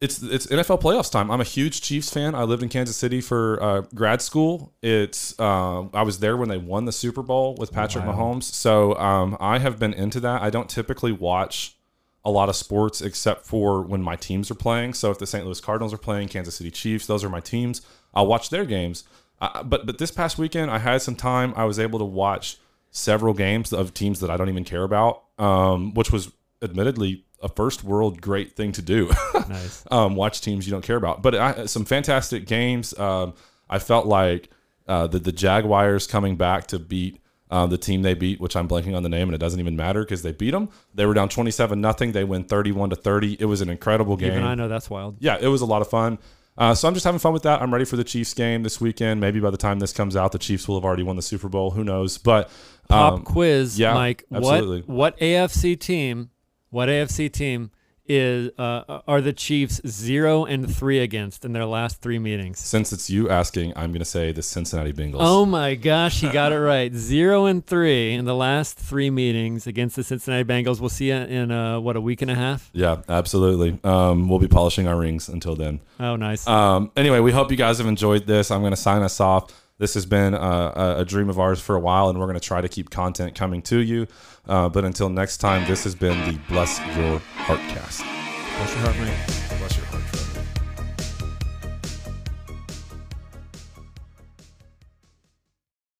It's 0.00 0.20
it's 0.20 0.46
NFL 0.48 0.80
playoffs 0.82 1.12
time. 1.12 1.30
I'm 1.30 1.40
a 1.40 1.44
huge 1.44 1.80
Chiefs 1.80 2.10
fan. 2.10 2.34
I 2.34 2.42
lived 2.42 2.62
in 2.64 2.68
Kansas 2.68 2.96
City 2.96 3.20
for 3.20 3.62
uh, 3.62 3.80
grad 3.94 4.20
school. 4.20 4.72
It's 4.82 5.38
uh, 5.38 5.82
I 5.94 6.02
was 6.02 6.18
there 6.18 6.36
when 6.36 6.48
they 6.48 6.58
won 6.58 6.86
the 6.86 6.92
Super 6.92 7.22
Bowl 7.22 7.54
with 7.56 7.70
Patrick. 7.72 8.04
Mahomes. 8.04 8.42
So 8.42 8.96
um, 8.96 9.36
I 9.38 9.58
have 9.60 9.78
been 9.78 9.94
into 9.94 10.18
that. 10.20 10.42
I 10.42 10.50
don't 10.50 10.68
typically 10.68 11.12
watch 11.12 11.76
a 12.24 12.30
lot 12.30 12.48
of 12.48 12.56
sports 12.56 13.00
except 13.00 13.46
for 13.46 13.82
when 13.82 14.02
my 14.02 14.16
teams 14.16 14.50
are 14.50 14.54
playing. 14.54 14.94
So 14.94 15.10
if 15.10 15.18
the 15.18 15.26
St. 15.26 15.44
Louis 15.44 15.60
Cardinals 15.60 15.92
are 15.92 15.98
playing, 15.98 16.28
Kansas 16.28 16.54
City 16.54 16.70
Chiefs, 16.70 17.06
those 17.06 17.24
are 17.24 17.28
my 17.28 17.40
teams. 17.40 17.82
I'll 18.14 18.26
watch 18.26 18.50
their 18.50 18.64
games. 18.64 19.04
Uh, 19.40 19.62
but 19.62 19.86
but 19.86 19.98
this 19.98 20.10
past 20.10 20.38
weekend, 20.38 20.70
I 20.70 20.78
had 20.78 21.02
some 21.02 21.16
time. 21.16 21.52
I 21.56 21.64
was 21.64 21.78
able 21.78 21.98
to 21.98 22.04
watch 22.04 22.58
several 22.92 23.34
games 23.34 23.72
of 23.72 23.92
teams 23.92 24.20
that 24.20 24.30
I 24.30 24.36
don't 24.36 24.48
even 24.48 24.64
care 24.64 24.84
about, 24.84 25.24
um, 25.38 25.94
which 25.94 26.12
was 26.12 26.30
admittedly 26.60 27.24
a 27.42 27.48
first 27.48 27.82
world 27.82 28.20
great 28.20 28.54
thing 28.54 28.70
to 28.72 28.82
do. 28.82 29.10
nice. 29.48 29.84
um, 29.90 30.14
watch 30.14 30.40
teams 30.40 30.66
you 30.66 30.70
don't 30.70 30.84
care 30.84 30.96
about. 30.96 31.22
But 31.22 31.34
I, 31.34 31.66
some 31.66 31.84
fantastic 31.84 32.46
games. 32.46 32.96
Um, 32.96 33.34
I 33.68 33.80
felt 33.80 34.06
like 34.06 34.48
uh, 34.86 35.08
the 35.08 35.18
the 35.18 35.32
Jaguars 35.32 36.06
coming 36.06 36.36
back 36.36 36.68
to 36.68 36.78
beat 36.78 37.20
um, 37.52 37.68
the 37.68 37.76
team 37.76 38.00
they 38.00 38.14
beat, 38.14 38.40
which 38.40 38.56
I'm 38.56 38.66
blanking 38.66 38.96
on 38.96 39.02
the 39.02 39.10
name, 39.10 39.28
and 39.28 39.34
it 39.34 39.38
doesn't 39.38 39.60
even 39.60 39.76
matter 39.76 40.02
because 40.02 40.22
they 40.22 40.32
beat 40.32 40.52
them. 40.52 40.70
They 40.94 41.04
were 41.04 41.12
down 41.12 41.28
27 41.28 41.78
nothing. 41.80 42.12
They 42.12 42.24
win 42.24 42.44
31 42.44 42.90
to 42.90 42.96
30. 42.96 43.36
It 43.38 43.44
was 43.44 43.60
an 43.60 43.68
incredible 43.68 44.16
game. 44.16 44.32
Even 44.32 44.44
I 44.44 44.54
know 44.54 44.68
that's 44.68 44.88
wild. 44.88 45.18
Yeah, 45.20 45.36
it 45.38 45.48
was 45.48 45.60
a 45.60 45.66
lot 45.66 45.82
of 45.82 45.90
fun. 45.90 46.18
Uh, 46.56 46.74
so 46.74 46.88
I'm 46.88 46.94
just 46.94 47.04
having 47.04 47.18
fun 47.18 47.34
with 47.34 47.42
that. 47.42 47.60
I'm 47.60 47.70
ready 47.70 47.84
for 47.84 47.96
the 47.96 48.04
Chiefs 48.04 48.32
game 48.32 48.62
this 48.62 48.80
weekend. 48.80 49.20
Maybe 49.20 49.38
by 49.38 49.50
the 49.50 49.58
time 49.58 49.80
this 49.80 49.92
comes 49.92 50.16
out, 50.16 50.32
the 50.32 50.38
Chiefs 50.38 50.66
will 50.66 50.76
have 50.76 50.84
already 50.84 51.02
won 51.02 51.16
the 51.16 51.22
Super 51.22 51.50
Bowl. 51.50 51.72
Who 51.72 51.84
knows? 51.84 52.16
But 52.16 52.50
Pop 52.88 53.14
um, 53.14 53.22
quiz, 53.22 53.78
yeah, 53.78 53.92
Mike. 53.92 54.24
absolutely. 54.32 54.80
What 54.80 55.14
what 55.14 55.18
AFC 55.18 55.78
team? 55.78 56.30
What 56.70 56.88
AFC 56.88 57.30
team 57.30 57.70
is 58.06 58.50
uh, 58.58 59.00
are 59.06 59.20
the 59.20 59.32
Chiefs 59.32 59.80
zero 59.86 60.44
and 60.44 60.74
three 60.74 60.98
against 60.98 61.44
in 61.44 61.52
their 61.52 61.66
last 61.66 62.00
three 62.00 62.18
meetings? 62.18 62.58
since 62.58 62.92
it's 62.92 63.08
you 63.10 63.28
asking, 63.28 63.72
I'm 63.76 63.90
going 63.90 64.00
to 64.00 64.04
say 64.04 64.32
the 64.32 64.42
Cincinnati 64.42 64.92
Bengals. 64.92 65.18
Oh 65.20 65.46
my 65.46 65.74
gosh, 65.74 66.20
he 66.20 66.28
got 66.30 66.52
it 66.52 66.58
right. 66.58 66.92
Zero 67.12 67.46
and 67.46 67.64
three 67.64 68.14
in 68.14 68.24
the 68.24 68.34
last 68.34 68.78
three 68.78 69.10
meetings 69.10 69.66
against 69.66 69.96
the 69.96 70.04
Cincinnati 70.04 70.44
Bengals. 70.44 70.80
We'll 70.80 70.88
see 70.88 71.08
you 71.08 71.14
in 71.14 71.50
uh, 71.50 71.80
what 71.80 71.96
a 71.96 72.00
week 72.00 72.22
and 72.22 72.30
a 72.30 72.34
half. 72.34 72.70
Yeah, 72.72 73.02
absolutely. 73.08 73.78
Um, 73.84 74.28
we'll 74.28 74.38
be 74.38 74.48
polishing 74.48 74.86
our 74.88 74.96
rings 74.96 75.28
until 75.28 75.54
then. 75.54 75.80
Oh, 76.00 76.16
nice. 76.16 76.46
Um, 76.46 76.90
anyway, 76.96 77.20
we 77.20 77.32
hope 77.32 77.50
you 77.50 77.56
guys 77.56 77.78
have 77.78 77.86
enjoyed 77.86 78.26
this. 78.26 78.50
I'm 78.50 78.60
going 78.60 78.72
to 78.72 78.76
sign 78.76 79.02
us 79.02 79.20
off. 79.20 79.61
This 79.82 79.94
has 79.94 80.06
been 80.06 80.32
a, 80.32 80.98
a 80.98 81.04
dream 81.04 81.28
of 81.28 81.40
ours 81.40 81.60
for 81.60 81.74
a 81.74 81.80
while, 81.80 82.08
and 82.08 82.16
we're 82.16 82.26
going 82.26 82.38
to 82.38 82.40
try 82.40 82.60
to 82.60 82.68
keep 82.68 82.88
content 82.88 83.34
coming 83.34 83.62
to 83.62 83.78
you. 83.78 84.06
Uh, 84.46 84.68
but 84.68 84.84
until 84.84 85.08
next 85.08 85.38
time, 85.38 85.66
this 85.66 85.82
has 85.82 85.96
been 85.96 86.16
the 86.24 86.38
Bless 86.48 86.78
Your 86.96 87.18
Heart 87.18 87.58
cast. 87.58 87.98
Bless 87.98 88.74
your 88.74 88.84
heart, 88.84 88.96
Mike. 89.00 89.58
Bless 89.58 89.76
your 89.76 89.86
heart. 89.86 90.21